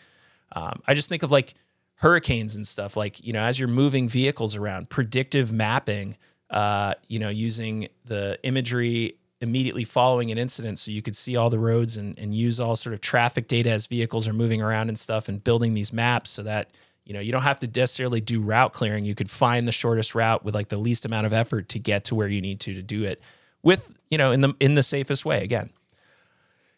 Um, 0.52 0.80
I 0.86 0.94
just 0.94 1.08
think 1.08 1.22
of 1.22 1.30
like, 1.30 1.54
hurricanes 1.98 2.54
and 2.54 2.66
stuff 2.66 2.96
like 2.96 3.24
you 3.24 3.32
know 3.32 3.42
as 3.42 3.58
you're 3.58 3.68
moving 3.68 4.08
vehicles 4.08 4.54
around 4.54 4.88
predictive 4.88 5.52
mapping 5.52 6.16
uh, 6.50 6.94
you 7.08 7.18
know 7.18 7.28
using 7.28 7.88
the 8.04 8.38
imagery 8.44 9.16
immediately 9.40 9.84
following 9.84 10.30
an 10.30 10.38
incident 10.38 10.78
so 10.78 10.90
you 10.90 11.02
could 11.02 11.14
see 11.14 11.36
all 11.36 11.50
the 11.50 11.58
roads 11.58 11.96
and, 11.96 12.18
and 12.18 12.34
use 12.34 12.58
all 12.58 12.74
sort 12.74 12.92
of 12.94 13.00
traffic 13.00 13.46
data 13.46 13.70
as 13.70 13.86
vehicles 13.86 14.26
are 14.26 14.32
moving 14.32 14.62
around 14.62 14.88
and 14.88 14.98
stuff 14.98 15.28
and 15.28 15.44
building 15.44 15.74
these 15.74 15.92
maps 15.92 16.30
so 16.30 16.42
that 16.42 16.70
you 17.08 17.14
know 17.14 17.20
you 17.20 17.32
don't 17.32 17.42
have 17.42 17.58
to 17.58 17.66
necessarily 17.66 18.20
do 18.20 18.40
route 18.40 18.72
clearing 18.72 19.04
you 19.04 19.16
could 19.16 19.28
find 19.28 19.66
the 19.66 19.72
shortest 19.72 20.14
route 20.14 20.44
with 20.44 20.54
like 20.54 20.68
the 20.68 20.78
least 20.78 21.04
amount 21.04 21.26
of 21.26 21.32
effort 21.32 21.68
to 21.70 21.80
get 21.80 22.04
to 22.04 22.14
where 22.14 22.28
you 22.28 22.40
need 22.40 22.60
to 22.60 22.74
to 22.74 22.82
do 22.82 23.02
it 23.02 23.20
with 23.64 23.90
you 24.10 24.16
know 24.16 24.30
in 24.30 24.40
the 24.40 24.54
in 24.60 24.74
the 24.74 24.82
safest 24.82 25.24
way 25.24 25.42
again 25.42 25.70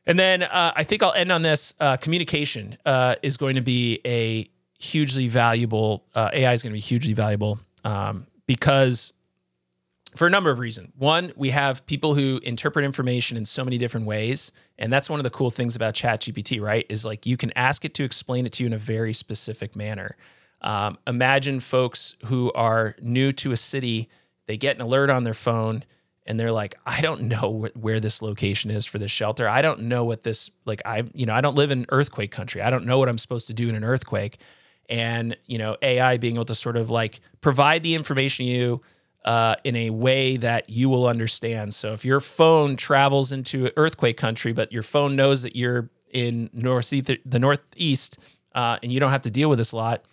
and 0.07 0.19
then 0.19 0.43
uh, 0.43 0.73
i 0.75 0.83
think 0.83 1.03
i'll 1.03 1.13
end 1.13 1.31
on 1.31 1.43
this 1.43 1.75
uh, 1.81 1.99
communication 1.99 2.79
uh, 2.87 3.17
is 3.23 3.37
going 3.37 3.57
to 3.57 3.61
be 3.61 4.01
a 4.07 4.49
hugely 4.81 5.29
valuable. 5.29 6.05
Uh, 6.15 6.31
AI 6.33 6.53
is 6.53 6.63
going 6.63 6.73
to 6.73 6.77
be 6.77 6.81
hugely 6.81 7.13
valuable 7.13 7.61
um, 7.85 8.27
because 8.47 9.13
for 10.17 10.27
a 10.27 10.31
number 10.31 10.51
of 10.51 10.59
reasons. 10.59 10.93
One, 10.97 11.33
we 11.37 11.51
have 11.51 11.85
people 11.87 12.15
who 12.15 12.41
interpret 12.43 12.85
information 12.85 13.37
in 13.37 13.45
so 13.45 13.65
many 13.65 13.79
different 13.79 14.07
ways, 14.07 14.53
and 14.79 14.93
that's 14.93 15.09
one 15.09 15.21
of 15.21 15.25
the 15.25 15.31
cool 15.31 15.51
things 15.51 15.77
about 15.77 15.95
ChatGPT, 15.95 16.61
right? 16.61 16.87
Is 16.89 17.05
like 17.05 17.27
you 17.27 17.37
can 17.37 17.53
ask 17.57 17.85
it 17.85 17.95
to 17.95 18.05
explain 18.05 18.47
it 18.47 18.53
to 18.55 18.65
you 18.65 18.67
in 18.67 18.73
a 18.73 18.79
very 18.79 19.13
specific 19.13 19.77
manner. 19.77 20.17
Um, 20.61 20.99
imagine 21.07 21.61
folks 21.61 22.17
who 22.27 22.53
are 22.53 22.95
new 23.01 23.33
to 23.33 23.53
a 23.53 23.57
city, 23.57 24.09
they 24.47 24.57
get 24.57 24.77
an 24.77 24.83
alert 24.83 25.11
on 25.11 25.25
their 25.25 25.35
phone 25.35 25.85
and 26.27 26.39
they're 26.39 26.53
like 26.53 26.75
i 26.85 27.01
don't 27.01 27.23
know 27.23 27.67
wh- 27.67 27.83
where 27.83 27.99
this 27.99 28.21
location 28.21 28.71
is 28.71 28.85
for 28.85 28.99
this 28.99 29.11
shelter 29.11 29.49
i 29.49 29.63
don't 29.63 29.81
know 29.81 30.05
what 30.05 30.23
this 30.23 30.51
like 30.67 30.83
i 30.85 31.03
you 31.15 31.25
know 31.25 31.33
i 31.33 31.41
don't 31.41 31.57
live 31.57 31.71
in 31.71 31.87
earthquake 31.89 32.31
country 32.31 32.61
i 32.61 32.69
don't 32.69 32.85
know 32.85 32.99
what 32.99 33.09
i'm 33.09 33.17
supposed 33.17 33.47
to 33.47 33.55
do 33.55 33.71
in 33.71 33.75
an 33.75 33.83
earthquake 33.83 34.39
and 34.91 35.37
you 35.47 35.57
know 35.57 35.77
AI 35.81 36.19
being 36.19 36.35
able 36.35 36.45
to 36.45 36.55
sort 36.55 36.77
of 36.77 36.91
like 36.91 37.21
provide 37.41 37.83
the 37.83 37.95
information 37.95 38.45
you 38.45 38.83
uh, 39.25 39.55
in 39.65 39.77
a 39.77 39.91
way 39.91 40.37
that 40.37 40.71
you 40.71 40.89
will 40.89 41.07
understand. 41.07 41.75
So 41.75 41.93
if 41.93 42.05
your 42.05 42.21
phone 42.21 42.77
travels 42.77 43.33
into 43.33 43.71
earthquake 43.77 44.17
country, 44.17 44.53
but 44.53 44.73
your 44.73 44.83
phone 44.83 45.17
knows 45.17 45.43
that 45.43 45.57
you're 45.57 45.91
in 46.11 46.51
northeast, 46.53 47.11
the 47.25 47.39
northeast, 47.39 48.19
uh, 48.55 48.79
and 48.83 48.93
you 48.93 48.99
don't 48.99 49.13
have 49.13 49.23
to 49.23 49.31
deal 49.31 49.49
with 49.49 49.59
this 49.59 49.73
a 49.73 49.77
lot, 49.77 50.05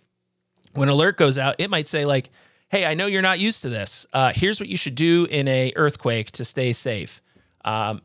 when 0.74 0.90
alert 0.90 1.18
goes 1.18 1.38
out, 1.38 1.56
it 1.58 1.70
might 1.70 1.88
say 1.88 2.06
like, 2.06 2.30
"Hey, 2.70 2.86
I 2.86 2.94
know 2.94 3.08
you're 3.08 3.22
not 3.22 3.40
used 3.40 3.64
to 3.64 3.70
this. 3.70 4.06
Uh, 4.14 4.32
here's 4.36 4.60
what 4.60 4.70
you 4.70 4.78
should 4.78 4.96
do 4.96 5.26
in 5.30 5.48
a 5.48 5.74
earthquake 5.76 6.32
to 6.32 6.46
stay 6.46 6.72
safe." 6.74 7.22
Um, 7.66 8.02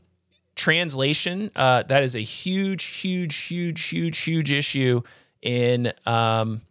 translation 0.54 1.50
uh, 1.56 1.82
that 1.84 2.02
is 2.02 2.14
a 2.14 2.20
huge, 2.20 2.84
huge, 2.84 3.36
huge, 3.36 3.82
huge, 3.82 4.18
huge 4.18 4.52
issue 4.52 5.02
in 5.42 5.92
um, 6.06 6.62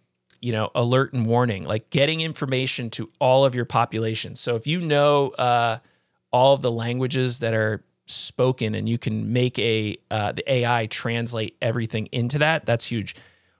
you 0.42 0.52
know 0.52 0.70
alert 0.76 1.14
and 1.14 1.26
warning 1.26 1.64
like 1.64 1.90
getting 1.90 2.22
information 2.22 2.90
to 2.92 3.10
all 3.20 3.46
of 3.46 3.56
your 3.56 3.66
population. 3.66 4.36
So 4.36 4.56
if 4.56 4.68
you 4.68 4.82
know 4.82 5.30
uh, 5.30 5.80
all 6.32 6.54
of 6.54 6.62
the 6.62 6.72
languages 6.72 7.40
that 7.40 7.54
are 7.54 7.84
spoken 8.08 8.76
and 8.76 8.90
you 8.90 8.98
can 8.98 9.32
make 9.32 9.58
a 9.60 9.98
uh, 10.10 10.32
the 10.34 10.52
ai 10.52 10.88
translate 10.88 11.56
everything 11.62 12.08
into 12.08 12.40
that 12.40 12.66
that's 12.66 12.86
huge. 12.86 13.16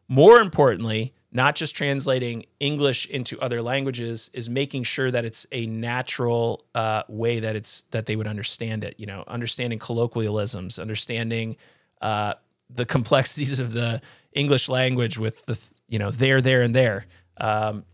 More 0.08 0.40
importantly 0.40 1.14
not 1.34 1.56
just 1.56 1.74
translating 1.78 2.46
english 2.60 3.06
into 3.06 3.40
other 3.40 3.62
languages 3.62 4.30
is 4.34 4.50
making 4.50 4.84
sure 4.84 5.10
that 5.10 5.24
it's 5.24 5.48
a 5.54 5.66
natural 5.66 6.66
uh, 6.76 7.04
way 7.08 7.40
that 7.40 7.56
it's 7.56 7.84
that 7.92 8.06
they 8.06 8.18
would 8.18 8.28
understand 8.28 8.84
it 8.84 8.96
you 8.98 9.06
know 9.06 9.24
understanding 9.28 9.80
colloquialisms 9.80 10.78
understanding 10.78 11.56
uh, 12.02 12.34
the 12.76 12.86
complexities 12.86 13.60
of 13.60 13.74
the 13.74 14.02
English 14.34 14.70
language 14.70 15.18
with 15.18 15.46
the 15.46 15.60
you 15.92 16.00
know 16.00 16.10
there, 16.10 16.42
there, 16.42 16.64
and 16.64 16.74
there, 16.74 17.06
um, 17.38 17.86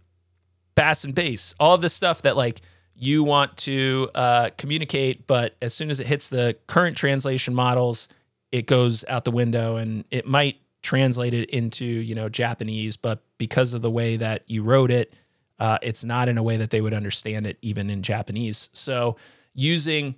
bass 0.76 1.04
and 1.04 1.14
bass, 1.14 1.54
all 1.60 1.74
of 1.74 1.82
this 1.82 1.94
stuff 1.94 2.22
that 2.22 2.38
like 2.38 2.62
you 2.96 3.24
want 3.24 3.58
to 3.58 4.10
uh, 4.16 4.50
communicate, 4.58 5.28
but 5.28 5.56
as 5.62 5.74
soon 5.74 5.90
as 5.90 6.00
it 6.00 6.08
hits 6.08 6.30
the 6.30 6.56
current 6.68 6.96
translation 6.96 7.54
models, 7.54 8.08
it 8.52 8.68
goes 8.68 9.04
out 9.10 9.26
the 9.26 9.32
window, 9.32 9.76
and 9.76 10.06
it 10.12 10.26
might 10.26 10.58
translate 10.84 11.34
it 11.34 11.50
into 11.50 11.86
you 11.86 12.16
know 12.16 12.30
Japanese, 12.30 12.96
but 12.96 13.24
because 13.38 13.74
of 13.74 13.82
the 13.82 13.92
way 13.92 14.16
that 14.16 14.44
you 14.46 14.64
wrote 14.64 14.92
it, 14.92 15.14
uh, 15.60 15.80
it's 15.82 16.04
not 16.04 16.30
in 16.30 16.38
a 16.38 16.44
way 16.44 16.56
that 16.58 16.70
they 16.70 16.82
would 16.82 16.94
understand 16.94 17.48
it 17.48 17.58
even 17.62 17.90
in 17.90 18.04
Japanese. 18.04 18.70
So 18.74 19.18
using 19.54 20.16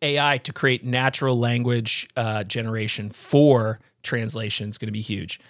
AI 0.00 0.38
to 0.38 0.52
create 0.52 0.84
natural 0.84 1.38
language 1.38 2.08
uh, 2.16 2.44
generation 2.44 3.10
for 3.10 3.80
translation 4.02 4.70
is 4.70 4.78
going 4.78 4.88
to 4.88 4.92
be 4.92 5.02
huge. 5.02 5.40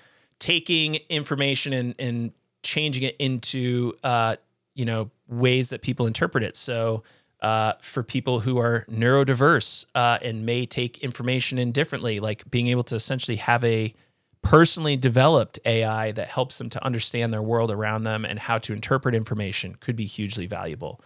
Taking 0.40 0.96
information 1.08 1.72
and, 1.72 1.94
and 1.98 2.32
changing 2.64 3.04
it 3.04 3.16
into 3.18 3.94
uh, 4.02 4.36
you 4.74 4.84
know 4.84 5.10
ways 5.28 5.70
that 5.70 5.82
people 5.82 6.06
interpret 6.06 6.42
it. 6.42 6.56
So 6.56 7.04
uh, 7.40 7.74
for 7.80 8.02
people 8.02 8.40
who 8.40 8.58
are 8.58 8.84
neurodiverse 8.90 9.86
uh, 9.94 10.18
and 10.22 10.44
may 10.44 10.66
take 10.66 10.98
information 10.98 11.58
in 11.58 11.72
differently, 11.72 12.20
like 12.20 12.50
being 12.50 12.68
able 12.68 12.82
to 12.84 12.94
essentially 12.94 13.36
have 13.36 13.64
a 13.64 13.94
personally 14.42 14.96
developed 14.96 15.58
AI 15.64 16.12
that 16.12 16.28
helps 16.28 16.58
them 16.58 16.68
to 16.70 16.84
understand 16.84 17.32
their 17.32 17.42
world 17.42 17.70
around 17.70 18.04
them 18.04 18.24
and 18.24 18.38
how 18.38 18.58
to 18.58 18.72
interpret 18.72 19.14
information 19.14 19.76
could 19.80 19.96
be 19.96 20.04
hugely 20.04 20.46
valuable. 20.46 21.00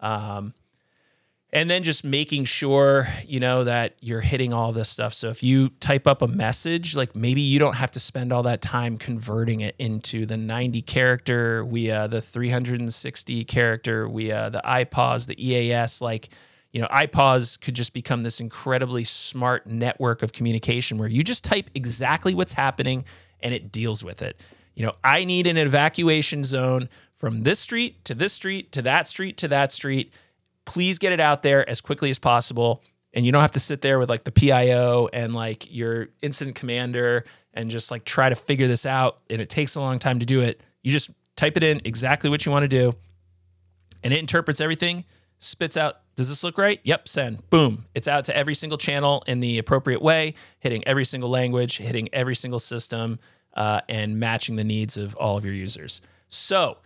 Um, 0.00 0.54
and 1.54 1.70
then 1.70 1.84
just 1.84 2.04
making 2.04 2.44
sure 2.44 3.08
you 3.26 3.38
know 3.38 3.62
that 3.64 3.94
you're 4.00 4.20
hitting 4.20 4.52
all 4.52 4.72
this 4.72 4.88
stuff. 4.88 5.14
So 5.14 5.30
if 5.30 5.42
you 5.42 5.68
type 5.80 6.06
up 6.06 6.20
a 6.20 6.26
message 6.26 6.96
like 6.96 7.14
maybe 7.14 7.40
you 7.40 7.60
don't 7.60 7.76
have 7.76 7.92
to 7.92 8.00
spend 8.00 8.32
all 8.32 8.42
that 8.42 8.60
time 8.60 8.98
converting 8.98 9.60
it 9.60 9.76
into 9.78 10.26
the 10.26 10.36
90 10.36 10.82
character 10.82 11.64
via 11.64 12.08
the 12.08 12.20
360 12.20 13.44
character 13.44 14.08
via 14.08 14.50
the 14.50 14.60
IPAWS 14.64 15.28
the 15.28 15.48
eas 15.48 16.02
like 16.02 16.28
you 16.72 16.82
know 16.82 16.88
IPAWS 16.88 17.60
could 17.60 17.74
just 17.74 17.94
become 17.94 18.24
this 18.24 18.40
incredibly 18.40 19.04
smart 19.04 19.66
network 19.66 20.24
of 20.24 20.32
communication 20.32 20.98
where 20.98 21.08
you 21.08 21.22
just 21.22 21.44
type 21.44 21.70
exactly 21.74 22.34
what's 22.34 22.52
happening 22.52 23.04
and 23.40 23.54
it 23.54 23.70
deals 23.70 24.02
with 24.02 24.22
it. 24.22 24.40
You 24.74 24.86
know 24.86 24.94
i 25.04 25.22
need 25.22 25.46
an 25.46 25.56
evacuation 25.56 26.42
zone 26.42 26.88
from 27.14 27.44
this 27.44 27.60
street 27.60 28.04
to 28.06 28.14
this 28.14 28.32
street 28.32 28.72
to 28.72 28.82
that 28.82 29.06
street 29.06 29.36
to 29.36 29.46
that 29.46 29.70
street 29.70 30.12
please 30.64 30.98
get 30.98 31.12
it 31.12 31.20
out 31.20 31.42
there 31.42 31.68
as 31.68 31.80
quickly 31.80 32.10
as 32.10 32.18
possible. 32.18 32.82
And 33.12 33.24
you 33.24 33.30
don't 33.30 33.42
have 33.42 33.52
to 33.52 33.60
sit 33.60 33.80
there 33.80 33.98
with 33.98 34.10
like 34.10 34.24
the 34.24 34.32
PIO 34.32 35.08
and 35.12 35.34
like 35.34 35.72
your 35.72 36.08
incident 36.20 36.56
commander 36.56 37.24
and 37.52 37.70
just 37.70 37.90
like 37.90 38.04
try 38.04 38.28
to 38.28 38.34
figure 38.34 38.66
this 38.66 38.86
out. 38.86 39.18
And 39.30 39.40
it 39.40 39.48
takes 39.48 39.76
a 39.76 39.80
long 39.80 39.98
time 39.98 40.18
to 40.18 40.26
do 40.26 40.40
it. 40.40 40.60
You 40.82 40.90
just 40.90 41.10
type 41.36 41.56
it 41.56 41.62
in 41.62 41.80
exactly 41.84 42.28
what 42.28 42.44
you 42.44 42.50
want 42.50 42.64
to 42.64 42.68
do 42.68 42.96
and 44.04 44.12
it 44.12 44.18
interprets 44.18 44.60
everything, 44.60 45.04
spits 45.38 45.76
out, 45.76 45.96
does 46.14 46.28
this 46.28 46.44
look 46.44 46.58
right? 46.58 46.78
Yep, 46.84 47.08
send. 47.08 47.50
Boom. 47.50 47.86
It's 47.94 48.06
out 48.06 48.24
to 48.24 48.36
every 48.36 48.54
single 48.54 48.78
channel 48.78 49.24
in 49.26 49.40
the 49.40 49.58
appropriate 49.58 50.02
way, 50.02 50.34
hitting 50.60 50.86
every 50.86 51.06
single 51.06 51.30
language, 51.30 51.78
hitting 51.78 52.08
every 52.12 52.36
single 52.36 52.60
system, 52.60 53.18
uh, 53.54 53.80
and 53.88 54.20
matching 54.20 54.56
the 54.56 54.62
needs 54.62 54.96
of 54.96 55.16
all 55.16 55.36
of 55.36 55.44
your 55.44 55.54
users. 55.54 56.02
So 56.28 56.78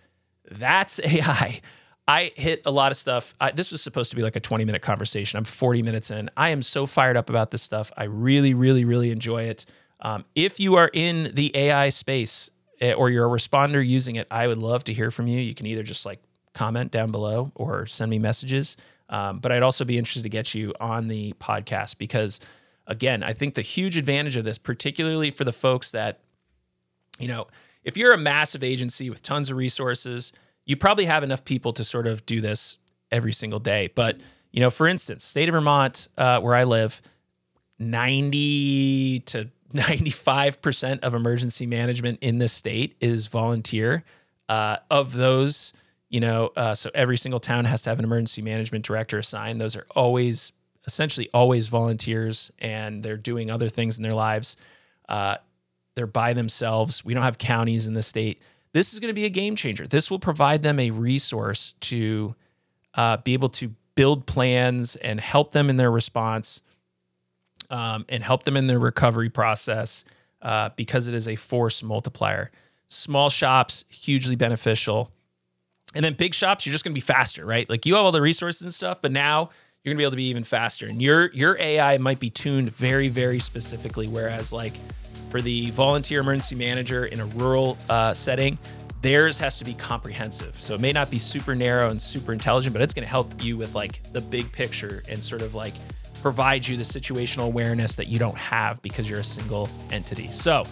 that's 0.50 1.00
AI. 1.04 1.60
I 2.08 2.32
hit 2.36 2.62
a 2.64 2.70
lot 2.70 2.90
of 2.90 2.96
stuff. 2.96 3.34
I, 3.38 3.50
this 3.50 3.70
was 3.70 3.82
supposed 3.82 4.08
to 4.10 4.16
be 4.16 4.22
like 4.22 4.34
a 4.34 4.40
20 4.40 4.64
minute 4.64 4.80
conversation. 4.80 5.36
I'm 5.36 5.44
40 5.44 5.82
minutes 5.82 6.10
in. 6.10 6.30
I 6.38 6.48
am 6.48 6.62
so 6.62 6.86
fired 6.86 7.18
up 7.18 7.28
about 7.28 7.50
this 7.50 7.62
stuff. 7.62 7.92
I 7.98 8.04
really, 8.04 8.54
really, 8.54 8.86
really 8.86 9.10
enjoy 9.10 9.42
it. 9.42 9.66
Um, 10.00 10.24
if 10.34 10.58
you 10.58 10.76
are 10.76 10.90
in 10.94 11.32
the 11.34 11.54
AI 11.54 11.90
space 11.90 12.50
eh, 12.80 12.94
or 12.94 13.10
you're 13.10 13.26
a 13.26 13.28
responder 13.28 13.86
using 13.86 14.16
it, 14.16 14.26
I 14.30 14.46
would 14.46 14.56
love 14.56 14.84
to 14.84 14.94
hear 14.94 15.10
from 15.10 15.26
you. 15.26 15.38
You 15.38 15.54
can 15.54 15.66
either 15.66 15.82
just 15.82 16.06
like 16.06 16.20
comment 16.54 16.90
down 16.90 17.10
below 17.10 17.52
or 17.54 17.84
send 17.84 18.10
me 18.10 18.18
messages. 18.18 18.78
Um, 19.10 19.38
but 19.38 19.52
I'd 19.52 19.62
also 19.62 19.84
be 19.84 19.98
interested 19.98 20.22
to 20.22 20.28
get 20.30 20.54
you 20.54 20.72
on 20.80 21.08
the 21.08 21.34
podcast 21.34 21.98
because, 21.98 22.40
again, 22.86 23.22
I 23.22 23.34
think 23.34 23.54
the 23.54 23.62
huge 23.62 23.98
advantage 23.98 24.36
of 24.36 24.44
this, 24.44 24.56
particularly 24.56 25.30
for 25.30 25.44
the 25.44 25.52
folks 25.52 25.90
that, 25.90 26.20
you 27.18 27.28
know, 27.28 27.48
if 27.84 27.96
you're 27.96 28.12
a 28.12 28.18
massive 28.18 28.62
agency 28.62 29.10
with 29.10 29.22
tons 29.22 29.50
of 29.50 29.56
resources, 29.56 30.32
you 30.68 30.76
probably 30.76 31.06
have 31.06 31.24
enough 31.24 31.44
people 31.44 31.72
to 31.72 31.82
sort 31.82 32.06
of 32.06 32.24
do 32.26 32.40
this 32.40 32.78
every 33.10 33.32
single 33.32 33.58
day. 33.58 33.90
But, 33.94 34.20
you 34.52 34.60
know, 34.60 34.70
for 34.70 34.86
instance, 34.86 35.24
state 35.24 35.48
of 35.48 35.54
Vermont, 35.54 36.08
uh, 36.16 36.40
where 36.40 36.54
I 36.54 36.64
live, 36.64 37.00
90 37.78 39.20
to 39.20 39.50
95% 39.74 41.00
of 41.00 41.14
emergency 41.14 41.66
management 41.66 42.18
in 42.20 42.38
this 42.38 42.52
state 42.52 42.96
is 43.00 43.26
volunteer. 43.26 44.04
Uh, 44.48 44.76
of 44.90 45.14
those, 45.14 45.72
you 46.10 46.20
know, 46.20 46.50
uh, 46.54 46.74
so 46.74 46.90
every 46.94 47.16
single 47.16 47.40
town 47.40 47.64
has 47.64 47.82
to 47.82 47.90
have 47.90 47.98
an 47.98 48.04
emergency 48.04 48.42
management 48.42 48.84
director 48.84 49.18
assigned. 49.18 49.60
Those 49.60 49.74
are 49.76 49.86
always, 49.96 50.52
essentially, 50.86 51.30
always 51.32 51.68
volunteers, 51.68 52.50
and 52.58 53.02
they're 53.02 53.16
doing 53.16 53.50
other 53.50 53.68
things 53.70 53.96
in 53.96 54.02
their 54.02 54.14
lives. 54.14 54.56
Uh, 55.08 55.36
they're 55.94 56.06
by 56.06 56.34
themselves. 56.34 57.04
We 57.04 57.14
don't 57.14 57.24
have 57.24 57.38
counties 57.38 57.86
in 57.86 57.94
the 57.94 58.02
state. 58.02 58.40
This 58.78 58.94
is 58.94 59.00
going 59.00 59.08
to 59.08 59.14
be 59.14 59.24
a 59.24 59.28
game 59.28 59.56
changer. 59.56 59.88
This 59.88 60.08
will 60.08 60.20
provide 60.20 60.62
them 60.62 60.78
a 60.78 60.92
resource 60.92 61.72
to 61.80 62.36
uh, 62.94 63.16
be 63.16 63.32
able 63.32 63.48
to 63.48 63.74
build 63.96 64.24
plans 64.24 64.94
and 64.94 65.18
help 65.18 65.50
them 65.50 65.68
in 65.68 65.74
their 65.74 65.90
response 65.90 66.62
um, 67.70 68.04
and 68.08 68.22
help 68.22 68.44
them 68.44 68.56
in 68.56 68.68
their 68.68 68.78
recovery 68.78 69.30
process 69.30 70.04
uh, 70.42 70.70
because 70.76 71.08
it 71.08 71.14
is 71.14 71.26
a 71.26 71.34
force 71.34 71.82
multiplier. 71.82 72.52
Small 72.86 73.30
shops, 73.30 73.84
hugely 73.90 74.36
beneficial. 74.36 75.10
And 75.96 76.04
then 76.04 76.14
big 76.14 76.32
shops, 76.32 76.64
you're 76.64 76.70
just 76.70 76.84
going 76.84 76.92
to 76.92 76.94
be 76.94 77.00
faster, 77.00 77.44
right? 77.44 77.68
Like 77.68 77.84
you 77.84 77.96
have 77.96 78.04
all 78.04 78.12
the 78.12 78.22
resources 78.22 78.62
and 78.62 78.72
stuff, 78.72 79.02
but 79.02 79.10
now 79.10 79.50
you're 79.82 79.92
going 79.92 79.96
to 79.96 80.02
be 80.02 80.04
able 80.04 80.12
to 80.12 80.16
be 80.18 80.28
even 80.28 80.44
faster. 80.44 80.86
And 80.86 81.02
your 81.02 81.32
your 81.32 81.58
AI 81.58 81.98
might 81.98 82.20
be 82.20 82.30
tuned 82.30 82.72
very, 82.76 83.08
very 83.08 83.40
specifically. 83.40 84.06
Whereas, 84.06 84.52
like 84.52 84.74
for 85.30 85.40
the 85.40 85.70
volunteer 85.70 86.20
emergency 86.20 86.54
manager 86.54 87.06
in 87.06 87.20
a 87.20 87.26
rural 87.26 87.76
uh, 87.88 88.12
setting, 88.12 88.58
theirs 89.02 89.38
has 89.38 89.58
to 89.58 89.64
be 89.64 89.74
comprehensive. 89.74 90.60
So 90.60 90.74
it 90.74 90.80
may 90.80 90.92
not 90.92 91.10
be 91.10 91.18
super 91.18 91.54
narrow 91.54 91.90
and 91.90 92.00
super 92.00 92.32
intelligent, 92.32 92.72
but 92.72 92.82
it's 92.82 92.94
going 92.94 93.04
to 93.04 93.10
help 93.10 93.42
you 93.42 93.56
with 93.56 93.74
like 93.74 94.12
the 94.12 94.20
big 94.20 94.50
picture 94.52 95.02
and 95.08 95.22
sort 95.22 95.42
of 95.42 95.54
like 95.54 95.74
provide 96.22 96.66
you 96.66 96.76
the 96.76 96.82
situational 96.82 97.46
awareness 97.46 97.96
that 97.96 98.08
you 98.08 98.18
don't 98.18 98.36
have 98.36 98.82
because 98.82 99.08
you're 99.08 99.20
a 99.20 99.24
single 99.24 99.68
entity. 99.90 100.30
So, 100.30 100.64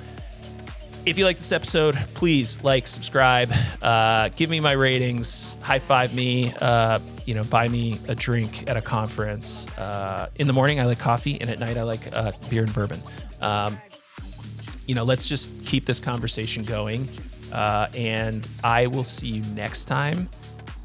if 1.04 1.16
you 1.16 1.24
like 1.24 1.36
this 1.36 1.52
episode, 1.52 1.94
please 2.14 2.64
like, 2.64 2.88
subscribe, 2.88 3.52
uh, 3.80 4.28
give 4.30 4.50
me 4.50 4.58
my 4.58 4.72
ratings, 4.72 5.56
high 5.62 5.78
five 5.78 6.12
me, 6.12 6.52
uh, 6.60 6.98
you 7.24 7.34
know, 7.34 7.44
buy 7.44 7.68
me 7.68 8.00
a 8.08 8.14
drink 8.16 8.68
at 8.68 8.76
a 8.76 8.80
conference. 8.80 9.68
Uh, 9.78 10.28
in 10.34 10.48
the 10.48 10.52
morning, 10.52 10.80
I 10.80 10.84
like 10.84 10.98
coffee, 10.98 11.40
and 11.40 11.48
at 11.48 11.60
night, 11.60 11.76
I 11.76 11.84
like 11.84 12.12
uh, 12.12 12.32
beer 12.50 12.64
and 12.64 12.74
bourbon. 12.74 13.00
Um, 13.40 13.78
you 14.86 14.94
know, 14.94 15.04
let's 15.04 15.28
just 15.28 15.64
keep 15.66 15.84
this 15.84 16.00
conversation 16.00 16.62
going. 16.62 17.08
Uh, 17.52 17.88
and 17.94 18.46
I 18.64 18.86
will 18.88 19.04
see 19.04 19.28
you 19.28 19.42
next 19.54 19.84
time 19.84 20.28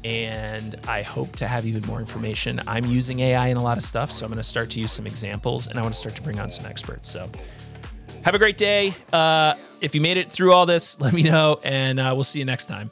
and 0.04 0.78
I 0.88 1.02
hope 1.02 1.36
to 1.36 1.46
have 1.46 1.64
even 1.66 1.86
more 1.86 2.00
information. 2.00 2.60
I'm 2.66 2.84
using 2.84 3.20
AI 3.20 3.48
in 3.48 3.56
a 3.56 3.62
lot 3.62 3.76
of 3.76 3.82
stuff, 3.82 4.10
so 4.10 4.24
I'm 4.24 4.30
going 4.30 4.38
to 4.38 4.48
start 4.48 4.70
to 4.70 4.80
use 4.80 4.90
some 4.90 5.06
examples 5.06 5.68
and 5.68 5.78
I 5.78 5.82
want 5.82 5.94
to 5.94 5.98
start 5.98 6.16
to 6.16 6.22
bring 6.22 6.38
on 6.40 6.50
some 6.50 6.66
experts. 6.66 7.08
So 7.08 7.30
have 8.24 8.34
a 8.34 8.38
great 8.38 8.56
day. 8.56 8.94
Uh, 9.12 9.54
if 9.80 9.94
you 9.94 10.00
made 10.00 10.16
it 10.16 10.30
through 10.30 10.52
all 10.52 10.66
this, 10.66 11.00
let 11.00 11.12
me 11.12 11.22
know, 11.22 11.60
and 11.62 12.00
uh, 12.00 12.12
we'll 12.14 12.24
see 12.24 12.38
you 12.38 12.44
next 12.44 12.66
time. 12.66 12.90